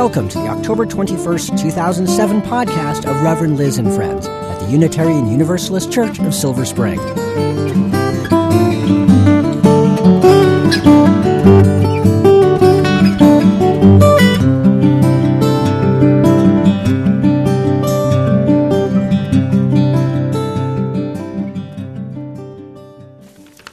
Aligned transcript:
Welcome 0.00 0.30
to 0.30 0.38
the 0.38 0.48
October 0.48 0.86
21st, 0.86 1.60
2007 1.60 2.40
podcast 2.40 3.04
of 3.04 3.20
Reverend 3.20 3.58
Liz 3.58 3.76
and 3.76 3.92
Friends 3.92 4.26
at 4.26 4.58
the 4.60 4.70
Unitarian 4.70 5.30
Universalist 5.30 5.92
Church 5.92 6.18
of 6.20 6.34
Silver 6.34 6.64
Spring. 6.64 6.98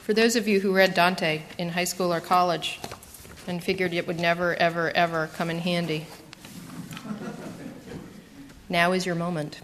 For 0.02 0.12
those 0.12 0.36
of 0.36 0.46
you 0.46 0.60
who 0.60 0.74
read 0.74 0.92
Dante 0.92 1.40
in 1.56 1.70
high 1.70 1.84
school 1.84 2.12
or 2.12 2.20
college 2.20 2.78
and 3.46 3.64
figured 3.64 3.94
it 3.94 4.06
would 4.06 4.20
never, 4.20 4.54
ever, 4.56 4.90
ever 4.90 5.28
come 5.28 5.48
in 5.48 5.60
handy, 5.60 6.06
now 8.68 8.92
is 8.92 9.06
your 9.06 9.14
moment. 9.14 9.60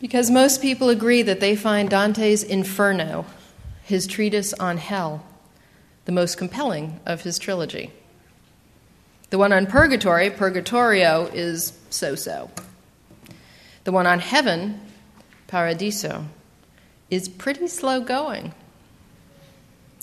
Because 0.00 0.30
most 0.30 0.62
people 0.62 0.88
agree 0.90 1.22
that 1.22 1.40
they 1.40 1.56
find 1.56 1.90
Dante's 1.90 2.42
Inferno, 2.42 3.26
his 3.82 4.06
treatise 4.06 4.52
on 4.54 4.76
hell, 4.76 5.24
the 6.04 6.12
most 6.12 6.38
compelling 6.38 7.00
of 7.04 7.22
his 7.22 7.38
trilogy. 7.38 7.92
The 9.30 9.38
one 9.38 9.52
on 9.52 9.66
purgatory, 9.66 10.30
Purgatorio, 10.30 11.26
is 11.26 11.72
so 11.90 12.14
so. 12.14 12.50
The 13.84 13.92
one 13.92 14.06
on 14.06 14.20
heaven, 14.20 14.80
Paradiso, 15.48 16.26
is 17.10 17.28
pretty 17.28 17.66
slow 17.68 18.00
going. 18.00 18.54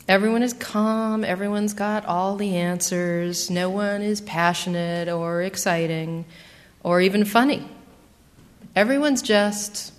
Everyone 0.07 0.43
is 0.43 0.53
calm, 0.53 1.23
everyone's 1.23 1.73
got 1.73 2.05
all 2.05 2.35
the 2.35 2.57
answers, 2.57 3.49
no 3.49 3.71
one 3.71 4.03
is 4.03 4.21
passionate 4.21 5.09
or 5.09 5.41
exciting 5.41 6.25
or 6.83 7.01
even 7.01 7.25
funny. 7.25 7.67
Everyone's 8.75 9.23
just 9.23 9.91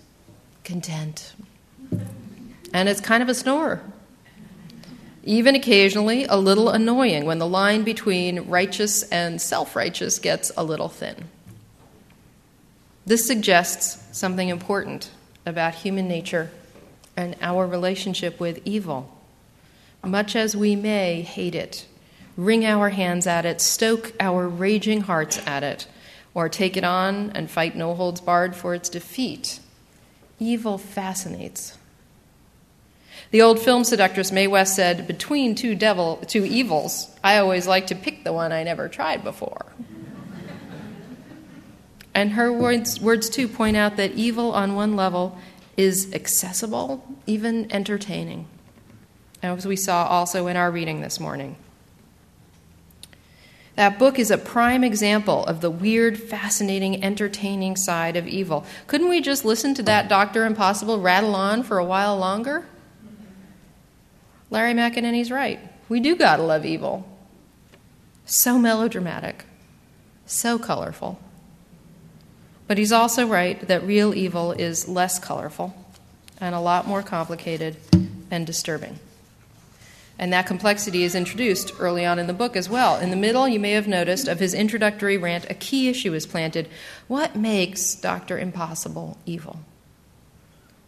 content. 0.63 1.35
And 2.73 2.89
it's 2.89 3.01
kind 3.01 3.21
of 3.21 3.29
a 3.29 3.35
snore. 3.35 3.83
Even 5.25 5.57
occasionally 5.57 6.25
a 6.25 6.37
little 6.37 6.69
annoying 6.69 7.25
when 7.25 7.41
the 7.41 7.47
line 7.47 7.83
between 7.83 8.49
righteous 8.49 9.03
and 9.11 9.41
self 9.41 9.75
righteous 9.75 10.21
gets 10.21 10.53
a 10.57 10.63
little 10.63 10.89
thin. 10.89 11.25
This 13.05 13.27
suggests 13.27 14.17
something 14.17 14.51
important 14.51 15.11
about 15.45 15.75
human 15.75 16.07
nature 16.07 16.51
and 17.17 17.35
our 17.41 17.67
relationship 17.67 18.39
with 18.39 18.61
evil 18.65 19.16
much 20.07 20.37
as 20.37 20.57
we 20.57 20.77
may 20.77 21.23
hate 21.23 21.55
it, 21.55 21.87
wring 22.37 22.65
our 22.65 22.91
hands 22.91 23.27
at 23.27 23.47
it, 23.47 23.61
stoke 23.61 24.13
our 24.21 24.49
raging 24.49 25.03
hearts 25.03 25.39
at 25.47 25.63
it, 25.63 25.87
or 26.35 26.49
take 26.49 26.77
it 26.77 26.85
on 26.85 27.31
and 27.31 27.51
fight 27.51 27.77
no 27.77 27.95
holds 27.95 28.21
barred 28.21 28.55
for 28.55 28.75
its 28.75 28.89
defeat, 28.89 29.61
evil 30.39 30.79
fascinates. 30.79 31.77
The 33.31 33.43
old 33.43 33.59
film 33.59 33.85
seductress 33.85 34.31
Mae 34.31 34.47
West 34.47 34.77
said, 34.77 35.07
Between 35.07 35.55
two, 35.55 35.75
devil, 35.75 36.19
two 36.29 36.45
evils, 36.45 37.11
I 37.25 37.39
always 37.39 37.67
like 37.67 37.89
to 37.89 37.95
pick 37.95 38.23
the 38.23 38.33
one 38.33 38.53
I 38.53 38.63
never 38.63 38.89
tried 38.89 39.25
before. 39.25 39.67
and 42.15 42.33
her 42.33 42.53
words, 42.53 43.01
words, 43.01 43.29
too, 43.29 43.49
point 43.49 43.77
out 43.77 43.97
that 43.97 44.13
evil 44.13 44.53
on 44.53 44.75
one 44.75 44.95
level 44.95 45.39
is 45.77 46.15
accessible, 46.15 47.05
even 47.27 47.71
entertaining 47.73 48.47
as 49.43 49.67
we 49.67 49.77
saw 49.77 50.07
also 50.07 50.47
in 50.47 50.57
our 50.57 50.71
reading 50.71 51.01
this 51.01 51.21
morning. 51.21 51.57
That 53.77 53.99
book 53.99 54.19
is 54.19 54.31
a 54.31 54.39
prime 54.39 54.83
example 54.83 55.45
of 55.45 55.61
the 55.61 55.71
weird, 55.71 56.19
fascinating, 56.19 57.05
entertaining 57.05 57.77
side 57.77 58.17
of 58.17 58.27
evil. 58.27 58.65
Couldn't 58.87 59.11
we 59.11 59.21
just 59.21 59.45
listen 59.45 59.75
to 59.75 59.83
that 59.83 60.09
Dr. 60.09 60.47
Impossible 60.47 61.01
rattle 61.01 61.35
on 61.35 61.63
for 61.63 61.77
a 61.79 61.85
while 61.85 62.17
longer? 62.17 62.67
Larry 64.51 64.73
McEneany's 64.73 65.31
right. 65.31 65.61
We 65.91 66.01
do 66.01 66.17
gotta 66.17 66.43
love 66.43 66.65
evil. 66.65 67.07
So 68.25 68.59
melodramatic, 68.59 69.45
so 70.25 70.59
colorful. 70.59 71.21
But 72.67 72.79
he's 72.79 72.93
also 72.93 73.27
right 73.27 73.61
that 73.69 73.85
real 73.85 74.15
evil 74.15 74.53
is 74.53 74.89
less 74.89 75.19
colorful 75.19 75.75
and 76.41 76.55
a 76.55 76.61
lot 76.61 76.89
more 76.89 77.03
complicated 77.03 77.77
and 78.31 78.47
disturbing. 78.47 78.99
And 80.19 80.33
that 80.33 80.47
complexity 80.47 81.05
is 81.05 81.15
introduced 81.15 81.73
early 81.79 82.07
on 82.07 82.19
in 82.19 82.27
the 82.27 82.33
book 82.33 82.57
as 82.57 82.69
well. 82.69 82.99
In 82.99 83.11
the 83.11 83.17
middle, 83.17 83.47
you 83.47 83.61
may 83.61 83.73
have 83.73 83.87
noticed, 83.87 84.29
of 84.29 84.41
his 84.41 84.55
introductory 84.55 85.19
rant, 85.19 85.47
a 85.51 85.55
key 85.55 85.89
issue 85.89 86.15
is 86.15 86.27
planted. 86.27 86.69
What 87.07 87.37
makes 87.37 87.95
Dr. 87.95 88.39
Impossible 88.39 89.19
evil? 89.27 89.61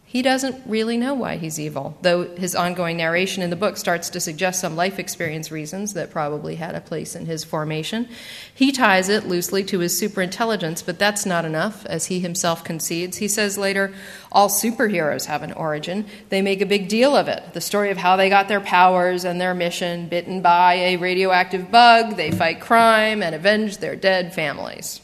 He 0.09 0.23
doesn't 0.23 0.63
really 0.65 0.97
know 0.97 1.13
why 1.13 1.37
he's 1.37 1.59
evil, 1.59 1.95
though 2.01 2.35
his 2.35 2.55
ongoing 2.55 2.97
narration 2.97 3.43
in 3.43 3.51
the 3.51 3.55
book 3.55 3.77
starts 3.77 4.09
to 4.09 4.19
suggest 4.19 4.59
some 4.59 4.75
life 4.75 4.97
experience 4.97 5.51
reasons 5.51 5.93
that 5.93 6.09
probably 6.09 6.55
had 6.55 6.73
a 6.73 6.81
place 6.81 7.15
in 7.15 7.27
his 7.27 7.43
formation. 7.43 8.09
He 8.51 8.71
ties 8.71 9.07
it 9.07 9.27
loosely 9.27 9.63
to 9.65 9.77
his 9.77 10.01
superintelligence, 10.01 10.83
but 10.83 10.97
that's 10.97 11.27
not 11.27 11.45
enough, 11.45 11.85
as 11.85 12.07
he 12.07 12.19
himself 12.21 12.63
concedes. 12.63 13.17
He 13.17 13.27
says 13.27 13.55
later, 13.55 13.93
All 14.31 14.49
superheroes 14.49 15.25
have 15.25 15.43
an 15.43 15.53
origin. 15.53 16.07
They 16.29 16.41
make 16.41 16.61
a 16.61 16.65
big 16.65 16.87
deal 16.87 17.15
of 17.15 17.27
it. 17.27 17.53
The 17.53 17.61
story 17.61 17.91
of 17.91 17.97
how 17.97 18.15
they 18.15 18.29
got 18.29 18.47
their 18.47 18.61
powers 18.61 19.25
and 19.25 19.39
their 19.39 19.53
mission 19.53 20.09
bitten 20.09 20.41
by 20.41 20.73
a 20.73 20.97
radioactive 20.97 21.69
bug, 21.69 22.15
they 22.15 22.31
fight 22.31 22.61
crime 22.61 23.21
and 23.21 23.35
avenge 23.35 23.77
their 23.77 23.95
dead 23.95 24.33
families. 24.33 25.01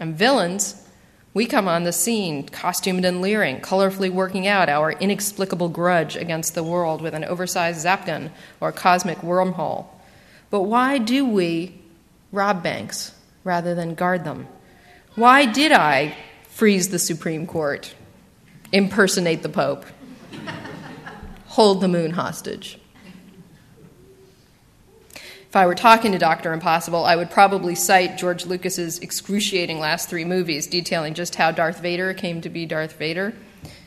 And 0.00 0.16
villains, 0.16 0.84
we 1.32 1.46
come 1.46 1.68
on 1.68 1.84
the 1.84 1.92
scene, 1.92 2.48
costumed 2.48 3.04
and 3.04 3.20
leering, 3.20 3.60
colorfully 3.60 4.10
working 4.10 4.48
out 4.48 4.68
our 4.68 4.92
inexplicable 4.92 5.68
grudge 5.68 6.16
against 6.16 6.54
the 6.54 6.64
world 6.64 7.00
with 7.00 7.14
an 7.14 7.24
oversized 7.24 7.80
zap 7.80 8.06
gun 8.06 8.32
or 8.60 8.72
cosmic 8.72 9.18
wormhole. 9.18 9.86
But 10.50 10.62
why 10.62 10.98
do 10.98 11.24
we 11.24 11.80
rob 12.32 12.64
banks 12.64 13.14
rather 13.44 13.76
than 13.76 13.94
guard 13.94 14.24
them? 14.24 14.48
Why 15.14 15.46
did 15.46 15.70
I 15.70 16.16
freeze 16.48 16.88
the 16.88 16.98
Supreme 16.98 17.46
Court, 17.46 17.94
impersonate 18.72 19.44
the 19.44 19.48
Pope, 19.48 19.84
hold 21.46 21.80
the 21.80 21.88
moon 21.88 22.10
hostage? 22.10 22.79
If 25.50 25.56
I 25.56 25.66
were 25.66 25.74
talking 25.74 26.12
to 26.12 26.18
Dr. 26.18 26.52
Impossible, 26.52 27.04
I 27.04 27.16
would 27.16 27.28
probably 27.28 27.74
cite 27.74 28.16
George 28.16 28.46
Lucas's 28.46 29.00
excruciating 29.00 29.80
last 29.80 30.08
three 30.08 30.24
movies 30.24 30.68
detailing 30.68 31.12
just 31.14 31.34
how 31.34 31.50
Darth 31.50 31.80
Vader 31.80 32.14
came 32.14 32.40
to 32.42 32.48
be 32.48 32.66
Darth 32.66 32.92
Vader, 32.92 33.34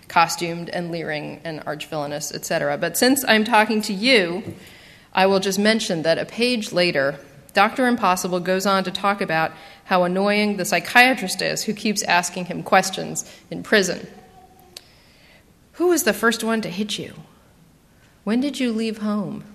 costumed 0.10 0.70
and 0.72 0.92
leering 0.92 1.40
and 1.46 1.64
arch-villainous, 1.66 2.34
etc. 2.34 2.78
But 2.78 2.98
since 2.98 3.24
I'm 3.26 3.46
talking 3.46 3.82
to 3.84 3.94
you, 3.94 4.56
I 5.14 5.26
will 5.26 5.40
just 5.40 5.58
mention 5.58 6.02
that 6.02 6.18
a 6.18 6.26
page 6.26 6.74
later, 6.74 7.18
Dr. 7.54 7.88
Impossible 7.88 8.42
goes 8.42 8.66
on 8.66 8.84
to 8.84 8.92
talk 8.92 9.22
about 9.22 9.54
how 9.86 10.04
annoying 10.04 10.58
the 10.58 10.66
psychiatrist 10.66 11.42
is 11.42 11.64
who 11.64 11.74
keeps 11.74 12.04
asking 12.04 12.48
him 12.48 12.62
questions 12.62 13.24
in 13.50 13.64
prison. 13.64 14.06
Who 15.74 15.88
was 15.88 16.04
the 16.04 16.12
first 16.12 16.44
one 16.44 16.60
to 16.60 16.70
hit 16.70 17.00
you? 17.00 17.14
When 18.26 18.42
did 18.42 18.60
you 18.60 18.74
leave 18.74 18.98
home? 18.98 19.46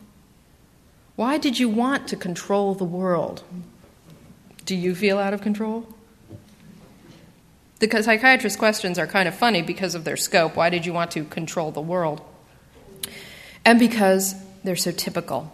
Why 1.18 1.36
did 1.36 1.58
you 1.58 1.68
want 1.68 2.06
to 2.08 2.16
control 2.16 2.74
the 2.74 2.84
world? 2.84 3.42
Do 4.64 4.76
you 4.76 4.94
feel 4.94 5.18
out 5.18 5.34
of 5.34 5.40
control? 5.40 5.92
The 7.80 8.04
psychiatrist 8.04 8.56
questions 8.56 9.00
are 9.00 9.06
kind 9.08 9.26
of 9.26 9.34
funny 9.34 9.60
because 9.60 9.96
of 9.96 10.04
their 10.04 10.16
scope. 10.16 10.54
Why 10.54 10.70
did 10.70 10.86
you 10.86 10.92
want 10.92 11.10
to 11.10 11.24
control 11.24 11.72
the 11.72 11.80
world? 11.80 12.20
And 13.64 13.80
because 13.80 14.36
they're 14.62 14.76
so 14.76 14.92
typical. 14.92 15.50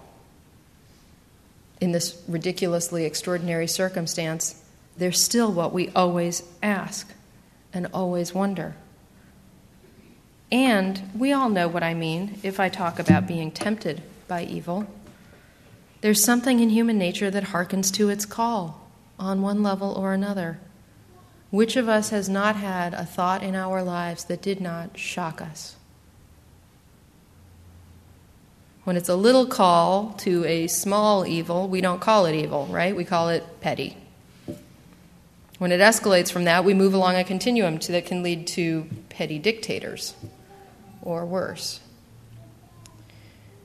In 1.80 1.92
this 1.92 2.22
ridiculously 2.28 3.06
extraordinary 3.06 3.66
circumstance, 3.66 4.62
they're 4.98 5.12
still 5.12 5.50
what 5.50 5.72
we 5.72 5.88
always 5.96 6.42
ask 6.62 7.10
and 7.72 7.86
always 7.94 8.34
wonder. 8.34 8.76
And 10.52 11.10
we 11.16 11.32
all 11.32 11.48
know 11.48 11.68
what 11.68 11.82
I 11.82 11.94
mean 11.94 12.38
if 12.42 12.60
I 12.60 12.68
talk 12.68 12.98
about 12.98 13.26
being 13.26 13.50
tempted 13.50 14.02
by 14.28 14.44
evil. 14.44 14.86
There's 16.04 16.22
something 16.22 16.60
in 16.60 16.68
human 16.68 16.98
nature 16.98 17.30
that 17.30 17.44
hearkens 17.44 17.90
to 17.92 18.10
its 18.10 18.26
call 18.26 18.90
on 19.18 19.40
one 19.40 19.62
level 19.62 19.90
or 19.90 20.12
another. 20.12 20.58
Which 21.48 21.76
of 21.76 21.88
us 21.88 22.10
has 22.10 22.28
not 22.28 22.56
had 22.56 22.92
a 22.92 23.06
thought 23.06 23.42
in 23.42 23.54
our 23.54 23.82
lives 23.82 24.24
that 24.24 24.42
did 24.42 24.60
not 24.60 24.98
shock 24.98 25.40
us? 25.40 25.76
When 28.82 28.98
it's 28.98 29.08
a 29.08 29.16
little 29.16 29.46
call 29.46 30.12
to 30.18 30.44
a 30.44 30.66
small 30.66 31.26
evil, 31.26 31.68
we 31.68 31.80
don't 31.80 32.02
call 32.02 32.26
it 32.26 32.34
evil, 32.34 32.66
right? 32.66 32.94
We 32.94 33.06
call 33.06 33.30
it 33.30 33.62
petty. 33.62 33.96
When 35.56 35.72
it 35.72 35.80
escalates 35.80 36.30
from 36.30 36.44
that, 36.44 36.66
we 36.66 36.74
move 36.74 36.92
along 36.92 37.16
a 37.16 37.24
continuum 37.24 37.78
that 37.78 38.04
can 38.04 38.22
lead 38.22 38.46
to 38.48 38.86
petty 39.08 39.38
dictators 39.38 40.12
or 41.00 41.24
worse. 41.24 41.80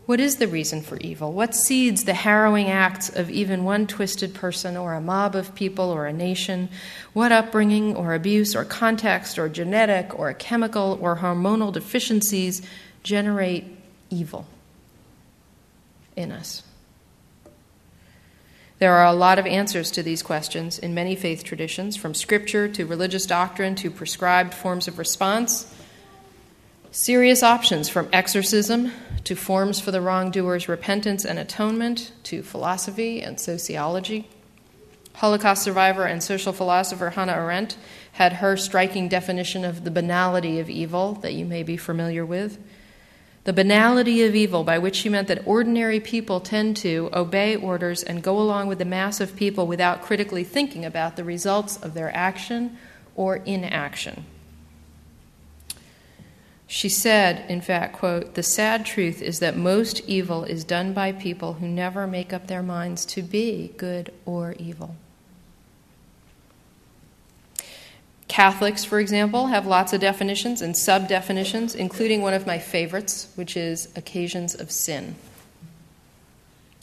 What 0.09 0.19
is 0.19 0.37
the 0.37 0.47
reason 0.47 0.81
for 0.81 0.97
evil? 0.97 1.33
What 1.33 1.53
seeds 1.53 2.05
the 2.05 2.15
harrowing 2.15 2.67
acts 2.67 3.09
of 3.09 3.29
even 3.29 3.63
one 3.63 3.85
twisted 3.85 4.33
person 4.33 4.75
or 4.75 4.95
a 4.95 4.99
mob 4.99 5.35
of 5.35 5.53
people 5.53 5.91
or 5.91 6.07
a 6.07 6.11
nation? 6.11 6.69
What 7.13 7.31
upbringing 7.31 7.95
or 7.95 8.15
abuse 8.15 8.55
or 8.55 8.65
context 8.65 9.37
or 9.37 9.47
genetic 9.47 10.17
or 10.17 10.33
chemical 10.33 10.97
or 10.99 11.17
hormonal 11.17 11.71
deficiencies 11.71 12.63
generate 13.03 13.65
evil 14.09 14.47
in 16.15 16.31
us? 16.31 16.63
There 18.79 18.93
are 18.93 19.05
a 19.05 19.13
lot 19.13 19.37
of 19.37 19.45
answers 19.45 19.91
to 19.91 20.01
these 20.01 20.23
questions 20.23 20.79
in 20.79 20.95
many 20.95 21.15
faith 21.15 21.43
traditions, 21.43 21.95
from 21.95 22.15
scripture 22.15 22.67
to 22.69 22.87
religious 22.87 23.27
doctrine 23.27 23.75
to 23.75 23.91
prescribed 23.91 24.55
forms 24.55 24.87
of 24.87 24.97
response. 24.97 25.71
Serious 26.91 27.43
options 27.43 27.87
from 27.87 28.09
exorcism 28.11 28.91
to 29.23 29.35
forms 29.35 29.79
for 29.79 29.91
the 29.91 30.01
wrongdoer's 30.01 30.67
repentance 30.67 31.23
and 31.23 31.37
atonement, 31.37 32.11
to 32.23 32.41
philosophy 32.41 33.21
and 33.21 33.39
sociology. 33.39 34.27
Holocaust 35.13 35.61
survivor 35.61 36.05
and 36.05 36.23
social 36.23 36.51
philosopher 36.51 37.11
Hannah 37.11 37.33
Arendt 37.33 37.77
had 38.13 38.33
her 38.33 38.57
striking 38.57 39.07
definition 39.07 39.63
of 39.63 39.83
the 39.83 39.91
banality 39.91 40.59
of 40.59 40.67
evil 40.67 41.13
that 41.21 41.35
you 41.35 41.45
may 41.45 41.61
be 41.61 41.77
familiar 41.77 42.25
with. 42.25 42.57
The 43.43 43.53
banality 43.53 44.23
of 44.23 44.33
evil, 44.33 44.63
by 44.63 44.79
which 44.79 44.95
she 44.95 45.09
meant 45.09 45.27
that 45.27 45.45
ordinary 45.45 45.99
people 45.99 46.39
tend 46.39 46.75
to 46.77 47.11
obey 47.13 47.55
orders 47.55 48.01
and 48.01 48.23
go 48.23 48.39
along 48.39 48.67
with 48.67 48.79
the 48.79 48.85
mass 48.85 49.21
of 49.21 49.35
people 49.35 49.67
without 49.67 50.01
critically 50.01 50.43
thinking 50.43 50.85
about 50.85 51.17
the 51.17 51.23
results 51.23 51.77
of 51.77 51.93
their 51.93 52.15
action 52.15 52.77
or 53.15 53.35
inaction. 53.35 54.25
She 56.71 56.87
said, 56.87 57.49
in 57.49 57.61
fact, 57.61 57.93
quote, 57.93 58.35
"The 58.35 58.43
sad 58.43 58.85
truth 58.85 59.23
is 59.23 59.39
that 59.39 59.57
most 59.57 60.01
evil 60.05 60.43
is 60.43 60.63
done 60.63 60.93
by 60.93 61.11
people 61.11 61.53
who 61.53 61.67
never 61.67 62.05
make 62.05 62.31
up 62.31 62.45
their 62.45 62.61
minds 62.61 63.07
to 63.07 63.23
be 63.23 63.73
good 63.75 64.13
or 64.23 64.53
evil." 64.59 64.95
Catholics, 68.27 68.85
for 68.85 68.99
example, 68.99 69.47
have 69.47 69.65
lots 69.65 69.93
of 69.93 69.99
definitions 69.99 70.61
and 70.61 70.77
sub 70.77 71.07
definitions, 71.07 71.73
including 71.73 72.21
one 72.21 72.35
of 72.35 72.45
my 72.45 72.59
favorites, 72.59 73.29
which 73.33 73.57
is 73.57 73.87
occasions 73.95 74.53
of 74.53 74.69
sin. 74.69 75.15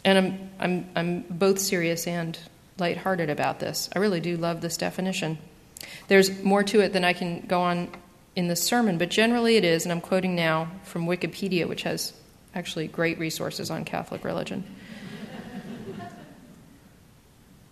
And 0.04 0.18
I'm, 0.18 0.50
I'm, 0.58 0.90
I'm 0.96 1.20
both 1.30 1.60
serious 1.60 2.08
and 2.08 2.36
lighthearted 2.76 3.30
about 3.30 3.60
this. 3.60 3.88
I 3.94 4.00
really 4.00 4.20
do 4.20 4.36
love 4.36 4.62
this 4.62 4.76
definition. 4.76 5.38
There's 6.08 6.42
more 6.42 6.64
to 6.64 6.80
it 6.80 6.92
than 6.92 7.04
I 7.04 7.12
can 7.12 7.46
go 7.46 7.62
on 7.62 7.88
in 8.36 8.48
the 8.48 8.54
sermon, 8.54 8.98
but 8.98 9.08
generally 9.08 9.56
it 9.56 9.64
is, 9.64 9.84
and 9.84 9.90
I'm 9.90 10.02
quoting 10.02 10.36
now 10.36 10.70
from 10.84 11.06
Wikipedia, 11.06 11.66
which 11.66 11.82
has 11.82 12.12
actually 12.54 12.86
great 12.86 13.18
resources 13.18 13.70
on 13.70 13.84
Catholic 13.84 14.24
religion. 14.24 14.64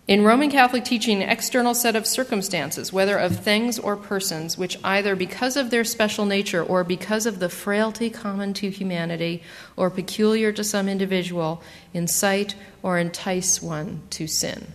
In 0.07 0.23
Roman 0.23 0.51
Catholic 0.51 0.85
teaching, 0.85 1.23
an 1.23 1.29
external 1.29 1.73
set 1.73 1.95
of 1.95 2.05
circumstances, 2.05 2.93
whether 2.93 3.17
of 3.17 3.39
things 3.39 3.79
or 3.79 3.95
persons, 3.95 4.55
which 4.55 4.77
either 4.83 5.15
because 5.15 5.57
of 5.57 5.71
their 5.71 5.83
special 5.83 6.25
nature 6.25 6.61
or 6.63 6.83
because 6.83 7.25
of 7.25 7.39
the 7.39 7.49
frailty 7.49 8.11
common 8.11 8.53
to 8.53 8.69
humanity 8.69 9.41
or 9.75 9.89
peculiar 9.89 10.51
to 10.51 10.63
some 10.63 10.87
individual, 10.87 11.63
incite 11.91 12.53
or 12.83 12.99
entice 12.99 13.63
one 13.63 14.03
to 14.11 14.27
sin. 14.27 14.73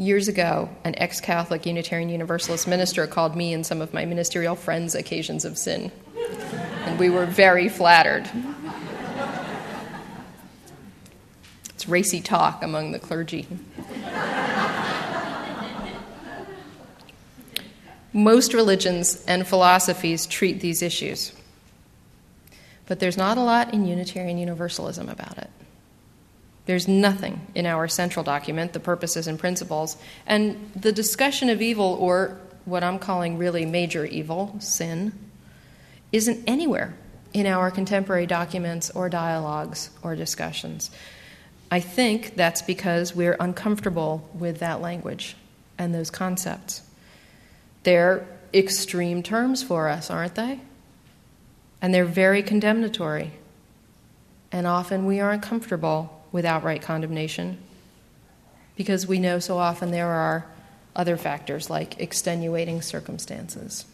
Years 0.00 0.28
ago, 0.28 0.68
an 0.84 0.94
ex 0.96 1.20
Catholic 1.20 1.66
Unitarian 1.66 2.08
Universalist 2.08 2.68
minister 2.68 3.08
called 3.08 3.34
me 3.34 3.52
and 3.52 3.66
some 3.66 3.82
of 3.82 3.92
my 3.92 4.04
ministerial 4.04 4.54
friends 4.54 4.94
occasions 4.94 5.44
of 5.44 5.58
sin. 5.58 5.90
And 6.84 7.00
we 7.00 7.10
were 7.10 7.26
very 7.26 7.68
flattered. 7.68 8.30
It's 11.70 11.88
racy 11.88 12.20
talk 12.20 12.62
among 12.62 12.92
the 12.92 13.00
clergy. 13.00 13.48
Most 18.12 18.54
religions 18.54 19.24
and 19.26 19.44
philosophies 19.44 20.26
treat 20.26 20.60
these 20.60 20.80
issues, 20.80 21.32
but 22.86 23.00
there's 23.00 23.16
not 23.16 23.36
a 23.36 23.42
lot 23.42 23.74
in 23.74 23.84
Unitarian 23.84 24.38
Universalism 24.38 25.08
about 25.08 25.38
it. 25.38 25.50
There's 26.68 26.86
nothing 26.86 27.40
in 27.54 27.64
our 27.64 27.88
central 27.88 28.22
document, 28.22 28.74
the 28.74 28.78
purposes 28.78 29.26
and 29.26 29.38
principles, 29.38 29.96
and 30.26 30.70
the 30.76 30.92
discussion 30.92 31.48
of 31.48 31.62
evil, 31.62 31.96
or 31.98 32.38
what 32.66 32.84
I'm 32.84 32.98
calling 32.98 33.38
really 33.38 33.64
major 33.64 34.04
evil, 34.04 34.54
sin, 34.60 35.14
isn't 36.12 36.44
anywhere 36.46 36.94
in 37.32 37.46
our 37.46 37.70
contemporary 37.70 38.26
documents 38.26 38.90
or 38.90 39.08
dialogues 39.08 39.88
or 40.02 40.14
discussions. 40.14 40.90
I 41.70 41.80
think 41.80 42.36
that's 42.36 42.60
because 42.60 43.14
we're 43.14 43.38
uncomfortable 43.40 44.28
with 44.34 44.58
that 44.58 44.82
language 44.82 45.36
and 45.78 45.94
those 45.94 46.10
concepts. 46.10 46.82
They're 47.84 48.26
extreme 48.52 49.22
terms 49.22 49.62
for 49.62 49.88
us, 49.88 50.10
aren't 50.10 50.34
they? 50.34 50.60
And 51.80 51.94
they're 51.94 52.04
very 52.04 52.42
condemnatory. 52.42 53.30
And 54.52 54.66
often 54.66 55.06
we 55.06 55.18
aren't 55.18 55.42
comfortable 55.42 56.17
with 56.32 56.44
outright 56.44 56.82
condemnation 56.82 57.58
because 58.76 59.06
we 59.06 59.18
know 59.18 59.38
so 59.38 59.58
often 59.58 59.90
there 59.90 60.08
are 60.08 60.46
other 60.94 61.16
factors 61.16 61.68
like 61.68 61.98
extenuating 62.00 62.80
circumstances. 62.80 63.84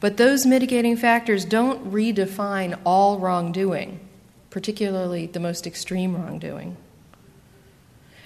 But 0.00 0.16
those 0.16 0.46
mitigating 0.46 0.96
factors 0.96 1.44
don't 1.44 1.92
redefine 1.92 2.78
all 2.84 3.18
wrongdoing, 3.18 4.00
particularly 4.48 5.26
the 5.26 5.40
most 5.40 5.66
extreme 5.66 6.16
wrongdoing. 6.16 6.76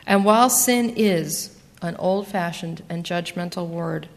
And 0.06 0.24
while 0.24 0.48
sin 0.48 0.94
is 0.96 1.56
an 1.82 1.96
old 1.96 2.28
fashioned 2.28 2.82
and 2.88 3.04
judgmental 3.04 3.68
word, 3.68 4.08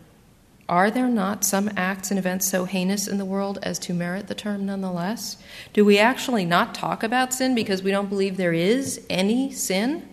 are 0.70 0.92
there 0.92 1.08
not 1.08 1.46
some 1.46 1.70
acts 1.78 2.12
and 2.12 2.20
events 2.20 2.50
so 2.50 2.66
heinous 2.66 3.08
in 3.08 3.18
the 3.18 3.26
world 3.26 3.58
as 3.64 3.80
to 3.80 3.94
merit 3.94 4.28
the 4.28 4.36
term 4.36 4.66
nonetheless? 4.66 5.38
Do 5.72 5.86
we 5.86 5.98
actually 5.98 6.44
not 6.44 6.76
talk 6.76 7.04
about 7.04 7.34
sin 7.34 7.56
because 7.56 7.82
we 7.82 7.92
don't 7.92 8.10
believe 8.10 8.36
there 8.36 8.54
is 8.54 9.06
any 9.10 9.52
sin? 9.52 10.08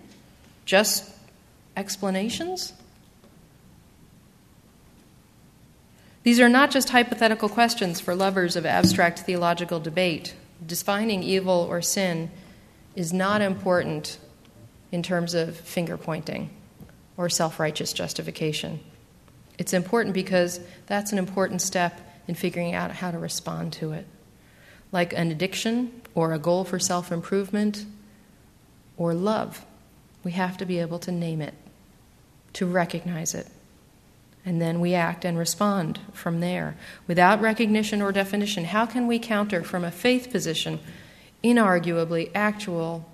Just 0.65 1.11
explanations? 1.77 2.73
These 6.23 6.41
are 6.41 6.49
not 6.49 6.71
just 6.71 6.91
hypothetical 6.91 7.49
questions 7.49 8.01
for 8.01 8.15
lovers 8.15 8.55
of 8.55 8.65
abstract 8.65 9.21
theological 9.21 9.81
debate. 9.81 10.35
Defining 10.65 11.23
evil 11.23 11.67
or 11.69 11.83
sin 11.83 12.31
is 12.95 13.13
not 13.13 13.43
important 13.43 14.19
in 14.93 15.03
terms 15.03 15.35
of 15.35 15.57
finger 15.57 15.99
pointing 15.99 16.49
or 17.17 17.29
self 17.29 17.59
righteous 17.59 17.93
justification. 17.93 18.81
It's 19.59 19.73
important 19.73 20.15
because 20.15 20.61
that's 20.87 21.13
an 21.13 21.19
important 21.19 21.63
step 21.63 22.01
in 22.27 22.35
figuring 22.35 22.75
out 22.75 22.91
how 22.91 23.11
to 23.11 23.19
respond 23.19 23.73
to 23.75 23.93
it. 23.93 24.07
Like 24.93 25.13
an 25.13 25.31
addiction 25.31 26.03
or 26.15 26.33
a 26.33 26.39
goal 26.39 26.65
for 26.65 26.79
self 26.79 27.13
improvement 27.13 27.85
or 28.97 29.15
love, 29.15 29.65
we 30.23 30.33
have 30.33 30.57
to 30.59 30.67
be 30.67 30.79
able 30.79 30.99
to 31.01 31.13
name 31.13 31.41
it, 31.41 31.55
to 32.55 32.67
recognize 32.67 33.35
it. 33.35 33.49
And 34.47 34.61
then 34.61 34.81
we 34.81 34.95
act 34.95 35.25
and 35.25 35.39
respond 35.39 35.99
from 36.13 36.41
there. 36.41 36.77
Without 37.07 37.41
recognition 37.41 38.03
or 38.03 38.13
definition, 38.13 38.65
how 38.65 38.87
can 38.87 39.07
we 39.07 39.19
counter 39.19 39.63
from 39.63 39.85
a 39.85 39.91
faith 39.91 40.31
position 40.31 40.81
inarguably 41.43 42.31
actual 42.35 43.09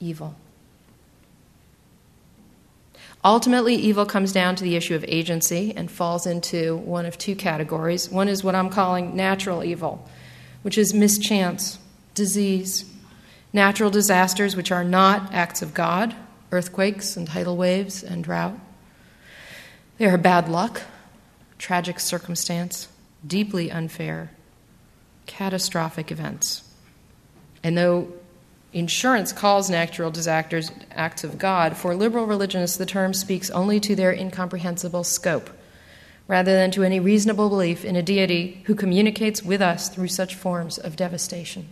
evil? 0.00 0.34
Ultimately, 3.22 3.74
evil 3.74 4.06
comes 4.06 4.32
down 4.32 4.56
to 4.56 4.64
the 4.64 4.76
issue 4.76 4.94
of 4.94 5.04
agency 5.06 5.74
and 5.76 5.90
falls 5.90 6.26
into 6.26 6.76
one 6.76 7.04
of 7.04 7.18
two 7.18 7.36
categories. 7.36 8.08
One 8.08 8.28
is 8.28 8.42
what 8.42 8.54
I'm 8.54 8.70
calling 8.70 9.14
natural 9.14 9.62
evil, 9.62 10.08
which 10.62 10.78
is 10.78 10.94
mischance, 10.94 11.78
disease, 12.14 12.90
natural 13.52 13.90
disasters 13.90 14.56
which 14.56 14.72
are 14.72 14.84
not 14.84 15.34
acts 15.34 15.60
of 15.60 15.74
God, 15.74 16.14
earthquakes 16.50 17.16
and 17.16 17.26
tidal 17.26 17.58
waves 17.58 18.02
and 18.02 18.24
drought. 18.24 18.58
They 19.98 20.06
are 20.06 20.16
bad 20.16 20.48
luck, 20.48 20.82
tragic 21.58 22.00
circumstance, 22.00 22.88
deeply 23.26 23.70
unfair, 23.70 24.30
catastrophic 25.26 26.10
events. 26.10 26.62
And 27.62 27.76
though 27.76 28.14
Insurance 28.72 29.32
calls 29.32 29.68
natural 29.68 30.10
disasters 30.10 30.70
acts 30.92 31.24
of 31.24 31.38
God. 31.38 31.76
For 31.76 31.94
liberal 31.94 32.26
religionists, 32.26 32.76
the 32.76 32.86
term 32.86 33.12
speaks 33.12 33.50
only 33.50 33.80
to 33.80 33.96
their 33.96 34.12
incomprehensible 34.12 35.02
scope, 35.02 35.50
rather 36.28 36.52
than 36.52 36.70
to 36.72 36.84
any 36.84 37.00
reasonable 37.00 37.48
belief 37.48 37.84
in 37.84 37.96
a 37.96 38.02
deity 38.02 38.62
who 38.66 38.76
communicates 38.76 39.42
with 39.42 39.60
us 39.60 39.88
through 39.88 40.08
such 40.08 40.36
forms 40.36 40.78
of 40.78 40.94
devastation. 40.94 41.68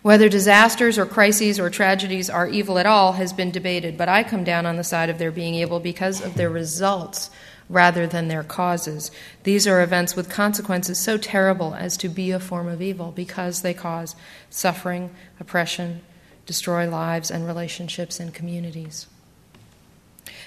Whether 0.00 0.28
disasters 0.28 0.98
or 0.98 1.06
crises 1.06 1.58
or 1.58 1.70
tragedies 1.70 2.28
are 2.28 2.46
evil 2.46 2.78
at 2.78 2.86
all 2.86 3.12
has 3.12 3.32
been 3.32 3.50
debated, 3.50 3.96
but 3.96 4.08
I 4.08 4.22
come 4.22 4.44
down 4.44 4.66
on 4.66 4.76
the 4.76 4.84
side 4.84 5.08
of 5.08 5.18
their 5.18 5.30
being 5.30 5.54
evil 5.54 5.80
because 5.80 6.22
of 6.22 6.34
their 6.34 6.50
results 6.50 7.30
rather 7.68 8.06
than 8.06 8.28
their 8.28 8.42
causes. 8.42 9.10
These 9.44 9.66
are 9.66 9.82
events 9.82 10.14
with 10.14 10.28
consequences 10.28 10.98
so 10.98 11.16
terrible 11.16 11.74
as 11.74 11.96
to 11.98 12.08
be 12.08 12.30
a 12.30 12.40
form 12.40 12.68
of 12.68 12.82
evil 12.82 13.12
because 13.12 13.62
they 13.62 13.74
cause 13.74 14.14
suffering, 14.50 15.10
oppression, 15.40 16.02
destroy 16.46 16.88
lives 16.88 17.30
and 17.30 17.46
relationships 17.46 18.20
and 18.20 18.34
communities. 18.34 19.06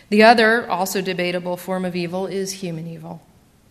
The 0.10 0.24
other, 0.24 0.70
also 0.70 1.02
debatable 1.02 1.58
form 1.58 1.86
of 1.86 1.96
evil 1.96 2.28
is 2.28 2.54
human 2.54 2.88
evil. 2.88 3.22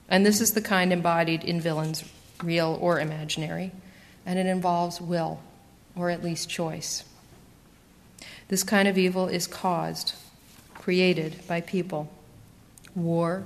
And 0.09 0.25
this 0.25 0.41
is 0.41 0.53
the 0.53 0.61
kind 0.61 0.93
embodied 0.93 1.43
in 1.43 1.61
villains, 1.61 2.05
real 2.43 2.79
or 2.81 3.01
imaginary, 3.01 3.73
and 4.25 4.39
it 4.39 4.47
involves 4.47 5.01
will, 5.01 5.41
or 5.97 6.11
at 6.11 6.23
least 6.23 6.49
choice. 6.49 7.05
This 8.49 8.63
kind 8.63 8.87
of 8.87 8.99
evil 8.99 9.27
is 9.27 9.47
caused, 9.47 10.15
created 10.75 11.41
by 11.49 11.61
people. 11.61 12.13
War, 12.97 13.45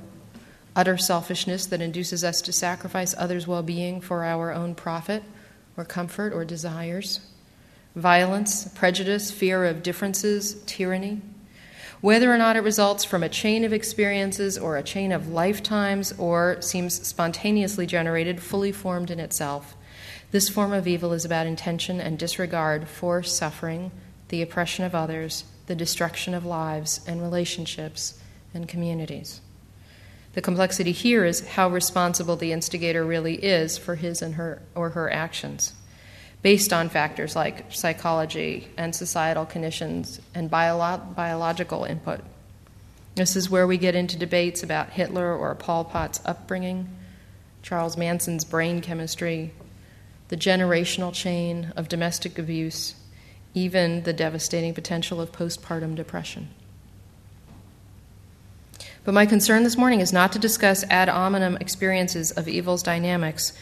utter 0.76 0.96
selfishness 0.96 1.66
that 1.66 1.82
induces 1.82 2.22
us 2.22 2.40
to 2.42 2.52
sacrifice 2.52 3.16
others' 3.18 3.48
well 3.48 3.64
being 3.64 4.00
for 4.00 4.24
our 4.24 4.52
own 4.52 4.76
profit 4.76 5.24
or 5.76 5.84
comfort 5.84 6.32
or 6.32 6.44
desires, 6.44 7.20
violence, 7.96 8.68
prejudice, 8.68 9.32
fear 9.32 9.64
of 9.64 9.82
differences, 9.82 10.54
tyranny, 10.66 11.20
whether 12.00 12.32
or 12.32 12.38
not 12.38 12.56
it 12.56 12.60
results 12.60 13.04
from 13.04 13.24
a 13.24 13.28
chain 13.28 13.64
of 13.64 13.72
experiences 13.72 14.56
or 14.56 14.76
a 14.76 14.84
chain 14.84 15.10
of 15.10 15.28
lifetimes 15.28 16.12
or 16.12 16.62
seems 16.62 17.04
spontaneously 17.06 17.86
generated, 17.86 18.40
fully 18.40 18.70
formed 18.70 19.10
in 19.10 19.18
itself. 19.18 19.76
This 20.30 20.48
form 20.48 20.72
of 20.72 20.86
evil 20.86 21.12
is 21.12 21.24
about 21.24 21.48
intention 21.48 22.00
and 22.00 22.16
disregard 22.16 22.86
for 22.86 23.24
suffering, 23.24 23.90
the 24.28 24.42
oppression 24.42 24.84
of 24.84 24.94
others, 24.94 25.42
the 25.66 25.74
destruction 25.74 26.34
of 26.34 26.46
lives 26.46 27.00
and 27.08 27.20
relationships 27.20 28.19
and 28.54 28.68
communities. 28.68 29.40
The 30.32 30.42
complexity 30.42 30.92
here 30.92 31.24
is 31.24 31.46
how 31.46 31.68
responsible 31.68 32.36
the 32.36 32.52
instigator 32.52 33.04
really 33.04 33.34
is 33.34 33.76
for 33.76 33.96
his 33.96 34.22
and 34.22 34.34
her 34.36 34.62
or 34.74 34.90
her 34.90 35.12
actions 35.12 35.72
based 36.42 36.72
on 36.72 36.88
factors 36.88 37.36
like 37.36 37.66
psychology 37.70 38.68
and 38.76 38.94
societal 38.94 39.44
conditions 39.44 40.20
and 40.34 40.50
biolo- 40.50 41.14
biological 41.14 41.84
input. 41.84 42.20
This 43.14 43.36
is 43.36 43.50
where 43.50 43.66
we 43.66 43.76
get 43.76 43.94
into 43.94 44.16
debates 44.16 44.62
about 44.62 44.90
Hitler 44.90 45.36
or 45.36 45.54
Pol 45.54 45.84
Pot's 45.84 46.20
upbringing, 46.24 46.88
Charles 47.62 47.96
Manson's 47.96 48.44
brain 48.44 48.80
chemistry, 48.80 49.52
the 50.28 50.36
generational 50.36 51.12
chain 51.12 51.72
of 51.76 51.88
domestic 51.88 52.38
abuse, 52.38 52.94
even 53.52 54.04
the 54.04 54.12
devastating 54.12 54.72
potential 54.72 55.20
of 55.20 55.32
postpartum 55.32 55.94
depression. 55.94 56.48
But 59.04 59.14
my 59.14 59.26
concern 59.26 59.64
this 59.64 59.78
morning 59.78 60.00
is 60.00 60.12
not 60.12 60.32
to 60.32 60.38
discuss 60.38 60.84
ad 60.84 61.08
hominem 61.08 61.56
experiences 61.56 62.30
of 62.32 62.48
evil's 62.48 62.82
dynamics 62.82 63.52